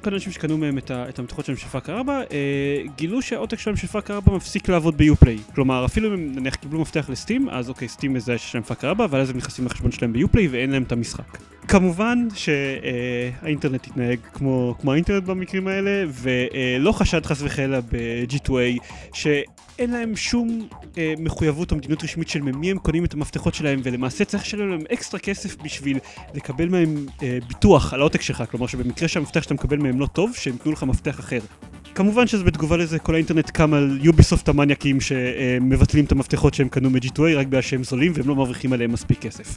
[0.00, 3.58] כל אנשים שקנו מהם את, את המפתחות שלהם של Far Cry 4, אה, גילו שהעותק
[3.58, 5.38] שלהם של Far Cry 4 מפסיק לעבוד ב Uplay.
[5.54, 8.64] כלומר, אפילו אם הם נניח קיבלו מפתח ל Steam, אז אוקיי, Steam מזהה שיש להם
[8.64, 11.38] Far Cry 4, אבל אז הם נכנסים לחשבון שלהם ב Uplay ואין להם את המשחק.
[11.70, 19.90] כמובן שהאינטרנט אה, התנהג כמו, כמו האינטרנט במקרים האלה, ולא חשד חס וחלילה ב-G2A, שאין
[19.90, 20.68] להם שום
[20.98, 24.70] אה, מחויבות או מדיניות רשמית של ממי הם קונים את המפתחות שלהם, ולמעשה צריך לשלם
[24.70, 25.98] להם אקסטרה כסף בשביל
[26.34, 30.32] לקבל מהם אה, ביטוח על העותק שלך, כלומר שבמקרה שהמפתח שאתה מקבל מהם לא טוב,
[30.34, 31.40] שהם יתנו לך מפתח אחר.
[31.94, 36.90] כמובן שזה בתגובה לזה כל האינטרנט קם על יוביסופט המניאקים שמבטלים את המפתחות שהם קנו
[36.90, 39.56] מ-G2A רק בגלל שהם זולים והם לא מרוויחים עליהם מספיק כסף.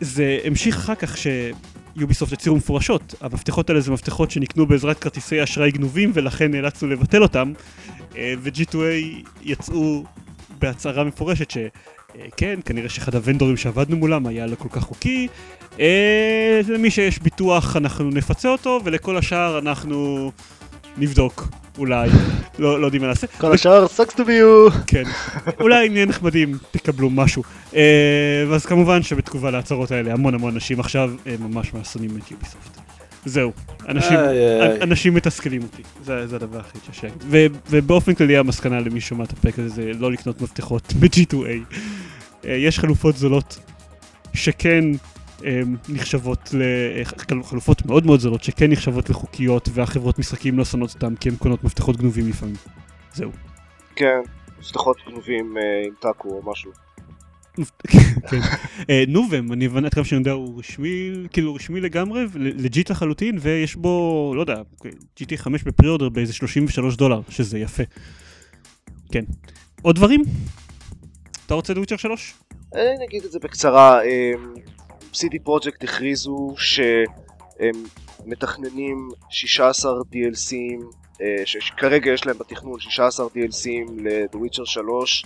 [0.00, 5.70] זה המשיך אחר כך שיוביסופט הצהירו מפורשות, המפתחות האלה זה מפתחות שנקנו בעזרת כרטיסי אשראי
[5.70, 7.52] גנובים ולכן נאלצנו לבטל אותם,
[8.16, 10.04] אה, ו-G2A יצאו
[10.58, 15.28] בהצהרה מפורשת אה, כן, כנראה שאחד הוונדורים שעבדנו מולם היה לא כל כך חוקי.
[15.80, 20.32] אה, למי שיש ביטוח אנחנו נפצה אותו, ולכל השאר אנחנו
[20.96, 21.48] נבדוק,
[21.78, 22.10] אולי.
[22.60, 23.26] לא, לא יודעים מה נעשה.
[23.26, 24.74] כל השאר sucks to be you.
[24.86, 25.02] כן.
[25.60, 27.42] אולי נהיה נחמדים, תקבלו משהו.
[27.76, 32.80] אה, ואז כמובן שבתגובה להצהרות האלה המון המון אנשים עכשיו אה, ממש מהשונאים את יוביסופט.
[33.24, 33.52] זהו,
[33.88, 34.82] אנשים, איי, איי.
[34.82, 37.08] אנשים מתסכלים אותי, זה, זה הדבר הכי קשה.
[37.70, 41.74] ובאופן כללי המסקנה למי ששומע את הפרק הזה זה לא לקנות מפתחות ב-G2A.
[42.44, 43.58] אה, יש חלופות זולות
[44.34, 44.84] שכן
[45.88, 46.62] נחשבות, ל...
[46.62, 47.02] אה,
[47.86, 51.96] מאוד מאוד זולות שכן נחשבות לחוקיות והחברות משחקים לא שונאות אותם כי הן קונות מפתחות
[51.96, 52.56] גנובים לפעמים.
[53.14, 53.30] זהו.
[53.96, 54.20] כן,
[54.58, 56.70] מפתחות גנובים אה, עם טאקו או משהו.
[58.30, 58.38] כן.
[58.90, 63.76] אה, Nuuvem, אני הבנתי כמה שאני יודע, הוא רשמי, כאילו רשמי לגמרי, legit לחלוטין, ויש
[63.76, 64.62] בו, לא יודע,
[65.20, 67.82] GTA 5 ב pre-order באיזה 33 דולר, שזה יפה.
[69.12, 69.24] כן.
[69.82, 70.22] עוד דברים?
[71.46, 72.34] אתה רוצה דוויצ'ר 3?
[72.76, 74.54] אה, נגיד את זה בקצרה, אמ,
[75.12, 77.84] CD פרויקט הכריזו שהם
[78.26, 80.84] מתכננים 16 DLCים,
[81.22, 83.90] אה, שכרגע יש להם בתכנון 16 DLCים
[84.34, 85.24] Witcher 3,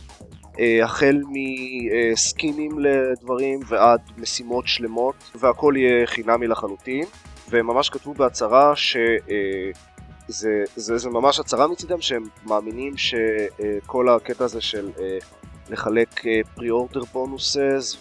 [0.59, 7.05] אה, החל מסקינים לדברים ועד משימות שלמות, והכל יהיה חינמי לחלוטין,
[7.49, 8.97] והם ממש כתבו בהצהרה ש...
[8.97, 9.71] אה,
[10.29, 15.19] זה, זה, זה ממש הצהרה מצידם שהם מאמינים שכל הקטע הזה של אה,
[15.71, 16.09] לחלק
[16.55, 17.97] פרי-אורדר בונוסס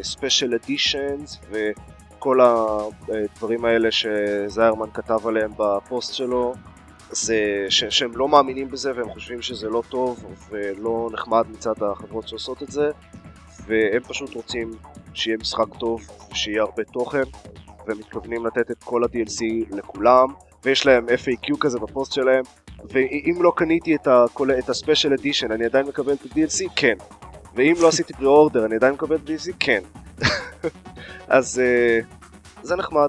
[0.00, 6.54] וספיישל אדישנס וכל הדברים האלה שזיירמן כתב עליהם בפוסט שלו
[7.10, 7.36] זה
[7.68, 12.62] ש- שהם לא מאמינים בזה והם חושבים שזה לא טוב ולא נחמד מצד החברות שעושות
[12.62, 12.90] את זה
[13.66, 14.70] והם פשוט רוצים
[15.14, 16.00] שיהיה משחק טוב
[16.30, 17.22] ושיהיה הרבה תוכן
[17.86, 19.44] והם מתכוונים לתת את כל ה-DLC
[19.76, 20.28] לכולם
[20.64, 22.44] ויש להם FAQ כזה בפוסט שלהם
[22.90, 26.70] ואם לא קניתי את, הכל, את ה special edition אני עדיין מקבל את ה-DLC?
[26.76, 26.94] כן.
[27.54, 29.52] ואם לא עשיתי pre-order אני עדיין מקבל את ה-DLC?
[29.60, 29.82] כן.
[31.28, 32.04] אז אה,
[32.62, 33.08] זה נחמד.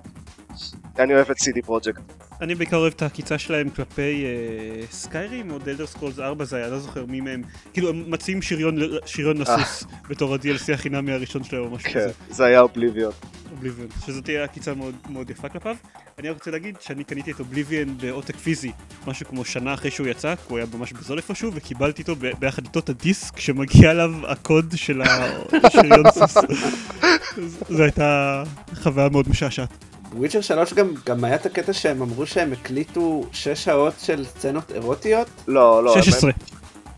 [1.00, 2.02] אני אוהב את CD Projekt
[2.42, 6.58] אני בעיקר אוהב את העקיצה שלהם כלפי אה, Skyrim או The Elder Scrolls 4 זה
[6.58, 7.42] היה, לא זוכר מי מהם,
[7.74, 12.12] כאילו הם מציעים שריון, שריון לסוס בתור ה-DLC החינמי הראשון שלהם או משהו כן, כזה.
[12.30, 13.12] זה היה אובליביון
[13.70, 15.76] אובליביון, שזאת תהיה עקיצה מאוד, מאוד יפה כלפיו.
[16.20, 18.72] אני רק רוצה להגיד שאני קניתי את אובליביון בעותק פיזי,
[19.08, 22.66] משהו כמו שנה אחרי שהוא יצא, כי הוא היה ממש בזול איפשהו, וקיבלתי איתו ביחד
[22.66, 25.02] איתו את הדיסק שמגיע אליו הקוד של
[25.64, 26.38] השריון סוס.
[27.70, 28.44] זו הייתה
[28.76, 29.70] חוויה מאוד משעשעת.
[30.16, 34.72] וויצ'ר 3 גם, גם היה את הקטע שהם אמרו שהם הקליטו 6 שעות של סצנות
[34.72, 35.28] אירוטיות?
[35.48, 36.32] לא, לא, 16.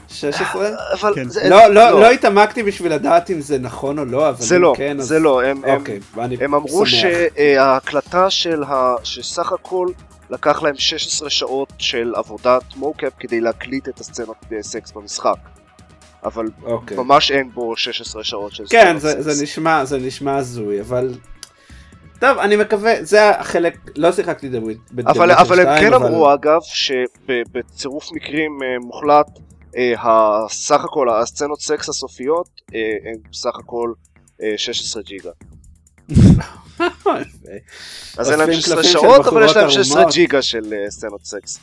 [0.10, 0.70] 16?
[0.94, 1.30] אבל כן.
[1.30, 4.74] זה, לא, לא, לא התעמקתי בשביל לדעת אם זה נכון או לא, אבל זה לא,
[4.78, 5.08] כן, אז...
[5.08, 7.00] זה לא, הם, הם, אוקיי, ואני הם אמרו שמח.
[7.00, 8.96] שההקלטה של ה...
[9.04, 9.88] שסך הכל
[10.30, 15.38] לקח להם 16 שעות של עבודת מוקאפ כדי להקליט את הסצנות סקס במשחק.
[16.24, 16.98] אבל אוקיי.
[16.98, 19.22] ממש אין בו 16 שעות של כן, זה, סקס.
[19.22, 21.14] זה נשמע, זה נשמע הזוי, אבל...
[22.20, 24.78] טוב, אני מקווה, זה החלק, לא שיחקתי 2,
[25.08, 29.28] אבל, אבל הם כן אמרו אגב שבצירוף מקרים אה, מוחלט
[29.76, 29.94] אה,
[30.46, 33.94] הסך הכל הסצנות סקס הסופיות אה, הם סך הכל
[34.44, 35.32] אה, 16 ג'יגה.
[38.18, 40.14] אז אין להם אוספים 16 קלפים של שעות אבל יש להם 16 ערומות.
[40.14, 41.60] ג'יגה של אה, סצנות סקס.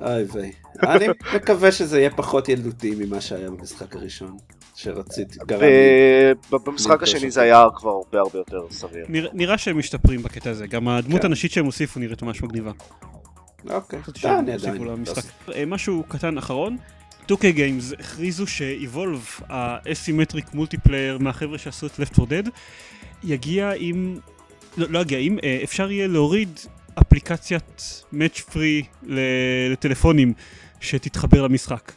[0.00, 0.52] אוי ויי.
[0.82, 4.36] אני מקווה שזה יהיה פחות ילדותי ממה שהיה במשחק הראשון,
[4.74, 7.30] שרציתי, לרכוש השני.
[7.30, 9.06] זה היה כבר הרבה הרבה יותר סביר.
[9.08, 11.26] נראה, שהם משתפרים בקטע הזה, גם הדמות כן.
[11.26, 12.70] הנשית שהם הוסיפו נראית ממש מגניבה.
[13.70, 14.88] אוקיי, אה, אני עדיין.
[15.54, 16.76] אה, משהו קטן אחרון,
[17.30, 22.50] 2K Games הכריזו ש Evolve, ה asymmetric multiplayer מהחבר'ה שעשו את Left 4 Dead,
[23.24, 24.18] יגיע עם,
[24.76, 26.60] לא, לא יגיע, אם אה, אפשר יהיה להוריד
[27.00, 29.06] אפליקציית match three
[29.72, 30.32] לטלפונים
[30.80, 31.92] שתתחבר למשחק.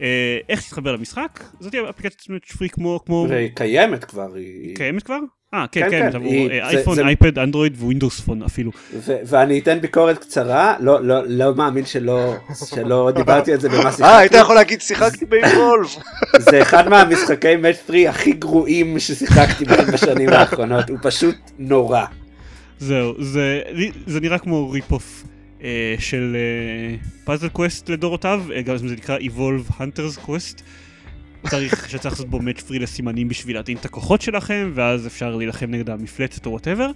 [0.00, 1.44] אה, איך תתחבר למשחק?
[1.60, 4.76] זאת תהיה אפליקציית match three כמו, כמו, והיא קיימת כבר, היא...
[4.76, 5.18] קיימת כבר?
[5.54, 8.70] אה, כן, כן, כן, עבור היא- אה, זה- אייפון, זה- אייפד, אנדרואיד ווינדוס פון אפילו.
[8.94, 12.34] ו- ואני אתן ביקורת קצרה, לא, לא, לא מאמין שלא,
[12.74, 14.36] שלא דיברתי על זה במה אה, היית שיחקתי.
[14.38, 15.86] יכול להגיד שיחקתי ב Evolve.
[16.50, 17.76] זה אחד מהמשחקי match
[18.08, 22.04] הכי גרועים ששיחקתי בהם בשנים האחרונות, הוא פשוט נורא.
[22.78, 23.60] זהו, זה,
[24.06, 25.24] זה נראה כמו rip-off
[25.64, 26.36] אה, של
[27.24, 30.62] Puzzle Quest לדורותיו, אה, גם זה נקרא Evolve Hunters Quest.
[31.48, 35.66] צריך, שצריך לעשות בו match three לסימנים בשביל להתאים את הכוחות שלכם, ואז אפשר להילחם
[35.70, 36.90] נגד המפלצת או whatever.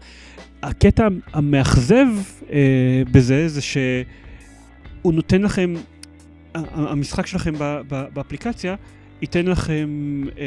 [0.63, 2.07] הקטע המאכזב
[2.53, 5.75] אה, בזה, זה שהוא נותן לכם,
[6.55, 7.55] המשחק שלכם
[7.89, 8.75] באפליקציה,
[9.23, 9.89] ייתן לכם
[10.39, 10.45] אה,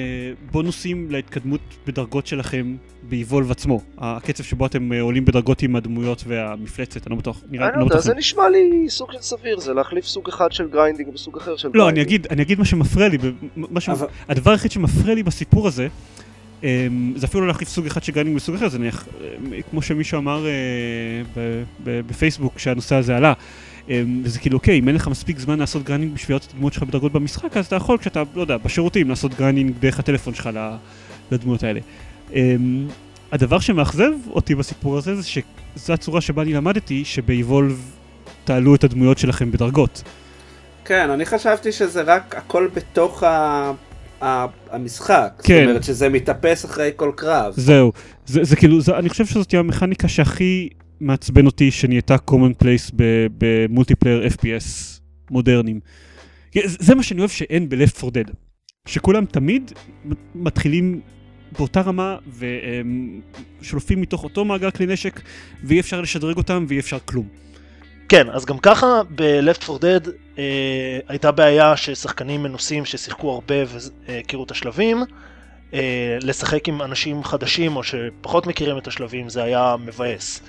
[0.52, 2.76] בונוסים להתקדמות בדרגות שלכם
[3.10, 3.82] ב Evolve עצמו.
[3.98, 7.42] הקצב שבו אתם אה, עולים בדרגות עם הדמויות והמפלצת, אני לא בטוח.
[7.52, 10.28] נראה, אני לא לא יודע, בטוח זה נשמע לי סוג של סביר, זה להחליף סוג
[10.30, 12.08] אחד של grinding בסוג אחר של לא, אני grinding.
[12.08, 13.90] אגיד, אני אגיד מה שמפריע לי, ב- מה ש...
[13.90, 15.88] אבל- הדבר היחיד שמפריע לי בסיפור הזה,
[16.64, 16.68] אמ,
[17.16, 20.18] זה אפילו לא להחליף סוג אחד של grinding בסוג אחר, זה נניח, אמ, כמו שמישהו
[20.20, 20.52] אמר אה,
[21.36, 23.69] ב- ב- בפייסבוק כשהנושא הזה עלה, אמ,
[24.24, 26.84] וזה כאילו, אוקיי, אם אין לך מספיק זמן לעשות grinding בשביל לראות את הדמויות שלך
[26.84, 30.76] בדרגות במשחק, אז אתה יכול כשאתה, לא יודע, בשירותים, לעשות grinding דרך הטלפון שלך ל-
[31.32, 31.80] לדמויות האלה.
[32.34, 32.88] אמ,
[33.32, 37.92] הדבר שמאכזב אותי בסיפור הזה, זה שזו הצורה שבה אני למדתי, שב Evolve
[38.44, 40.04] תעלו את הדמויות שלכם בדרגות.
[40.86, 43.72] כן, אני חשבתי שזה רק הכל בתוך ה...
[44.22, 44.46] ה...
[44.72, 45.42] המשחק.
[45.44, 45.56] כן.
[45.60, 47.54] זאת אומרת שזה מתאפס אחרי כל קרב.
[47.56, 47.92] זהו,
[48.26, 50.70] זה, זה כאילו, זה, אני חושב שזאת המכניקה שהכי
[51.02, 52.96] מעצבן אותי שנהייתה common place
[53.38, 55.00] במולטיפלייר FPS
[55.32, 55.80] מודרניים.
[56.66, 58.34] זה, מה שאני אוהב שאין ב-Left 4 Dead,
[58.88, 59.72] שכולם תמיד
[60.36, 61.02] מתחילים
[61.58, 62.18] באותה רמה
[63.62, 65.22] ושולפים מתוך אותו מעגל כלי נשק
[65.64, 67.28] ואי אפשר לשדרג אותם ואי אפשר כלום.
[68.10, 73.56] כן, אז גם ככה 4 Dead אה, הייתה בעיה ששחקנים מנוסים ששיחקו הרבה
[74.08, 74.98] והכירו את השלבים,
[75.74, 80.42] אה, לשחק עם אנשים חדשים או שפחות מכירים את השלבים זה היה מבאס.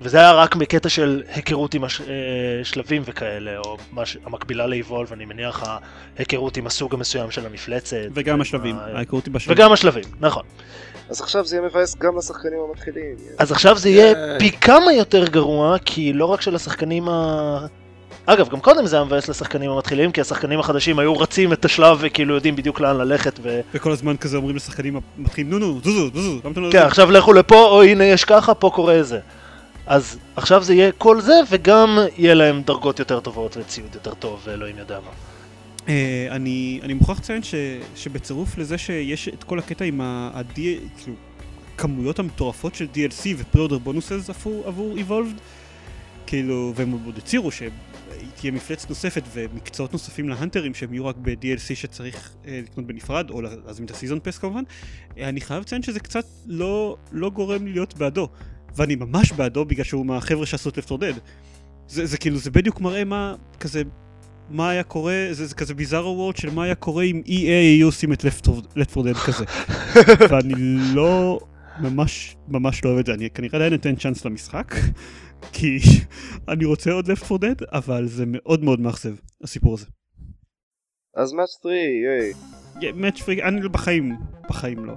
[0.00, 5.24] וזה היה רק בקטע של היכרות עם השלבים וכאלה, או מה ש- המקבילה ל-Evolve, אני
[5.24, 5.64] מניח
[6.18, 7.96] ההיכרות עם הסוג המסוים של המפלצת.
[8.14, 9.58] וגם השלבים, ה- ההיכרות היא בשלבים.
[9.58, 10.42] וגם השלבים, נכון.
[11.08, 13.14] אז עכשיו זה יהיה מבאס גם לשחקנים המתחילים.
[13.38, 14.38] אז עכשיו זה יהיה אה.
[14.38, 17.66] פי כמה יותר גרוע, כי לא רק של השחקנים ה...
[18.26, 21.98] אגב, גם קודם זה היה מבאס לשחקנים המתחילים, כי השחקנים החדשים היו רצים את השלב
[22.00, 23.60] וכאילו יודעים בדיוק לאן ללכת ו...
[23.74, 27.32] וכל הזמן כזה אומרים לשחקנים המתחילים, נו נו, זוזו, זוזו, לא כן, זזים?" עכשיו לכו
[27.32, 29.18] לפה, או הנה יש ככה, פה קורה זה.
[29.86, 34.42] אז עכשיו זה יהיה כל זה, וגם יהיה להם דרגות יותר טובות וציוד יותר טוב,
[34.44, 35.10] ואלוהים יודע מה.
[35.88, 37.54] אה, אני, אני מוכרח לציין ש,
[37.96, 40.30] שבצירוף לזה שיש את כל הקטע עם ה...
[40.34, 40.42] ה
[40.98, 41.16] כאילו,
[42.18, 45.40] המטורפות של DLC ופרי-אורדר בונוסס עבור, עבור Evolved,
[46.26, 52.34] כאילו, והם עוד הצהירו שתהיה מפלצת נוספת ומקצועות נוספים להנטרים שהם יהיו רק ב-DLC שצריך
[52.46, 54.62] אה, לקנות בנפרד, או להזמין את הסיזון פס כמובן,
[55.16, 58.28] אני חייב לציין שזה קצת לא, לא גורם להיות בעדו,
[58.76, 61.14] ואני ממש בעדו בגלל שהוא מהחבר'ה שעשו את 4 Dead.
[61.88, 63.82] זה, זה כאילו, זה בדיוק מראה מה, כזה,
[64.50, 67.86] מה היה קורה, זה, זה כזה ביזארו וורד של מה היה קורה אם EA היו
[67.86, 68.24] עושים את
[68.96, 69.44] 4 Dead כזה.
[70.30, 70.54] ואני
[70.94, 71.40] לא
[71.80, 74.74] ממש ממש לא אוהב את זה, אני כנראה עדיין אתן צ'אנס למשחק,
[75.52, 75.78] כי
[76.48, 79.86] אני רוצה עוד 4 Dead, אבל זה מאוד מאוד מאכזב, הסיפור הזה.
[81.16, 82.32] אז מאץ' 3, ייי.
[83.24, 84.16] פריק, אני בחיים,
[84.48, 84.94] בחיים לא,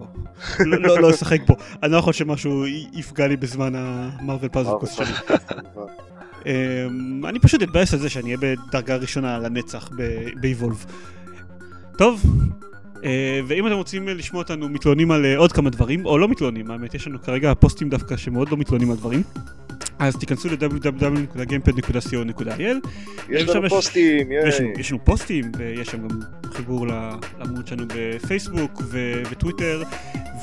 [0.60, 1.56] לא, לא, לא אשחק בו.
[1.84, 5.36] אני לא יכול שמשהו יפגע לי בזמן המרוויל פאזל קוסט שלי.
[7.26, 9.90] אני פשוט אתבאס על זה שאני אהיה בדרגה ראשונה לנצח
[10.42, 10.86] באיבולב.
[11.98, 12.26] טוב,
[13.04, 16.72] אה, ואם אתם רוצים לשמוע אותנו מתלוננים על אה, עוד כמה דברים, או לא מתלוננים,
[16.72, 19.24] האמת יש לנו כרגע פוסטים דווקא שמאוד לא מתלוננים על דברים,
[20.00, 22.88] אז תיכנסו ל-www.gamepad.co.il
[23.30, 24.50] יש לנו פוסטים, ייי.
[24.80, 26.20] יש לנו פוסטים, ויש שם גם
[26.54, 28.82] חיבור לעמוד שלנו בפייסבוק
[29.32, 29.84] וטוויטר,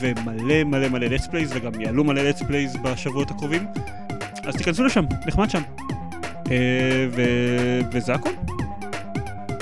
[0.00, 3.66] ומלא מלא מלא let's plays, וגם יעלו מלא let's plays בשבועות הקרובים.
[4.44, 5.62] אז תיכנסו לשם, נחמד שם.
[6.50, 7.06] אה,
[7.92, 8.30] וזה הכל.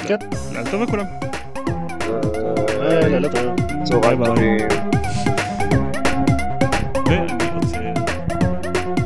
[0.09, 0.17] כן.
[0.53, 1.05] לילה טוב לכולם.
[2.81, 3.57] אה, לילה טוב.
[3.85, 4.25] צהריים.
[4.25, 4.92] טובים.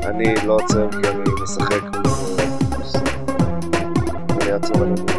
[0.07, 1.97] אני לא עוצר כי אני משחק.
[4.31, 5.16] אני אעצור רגע.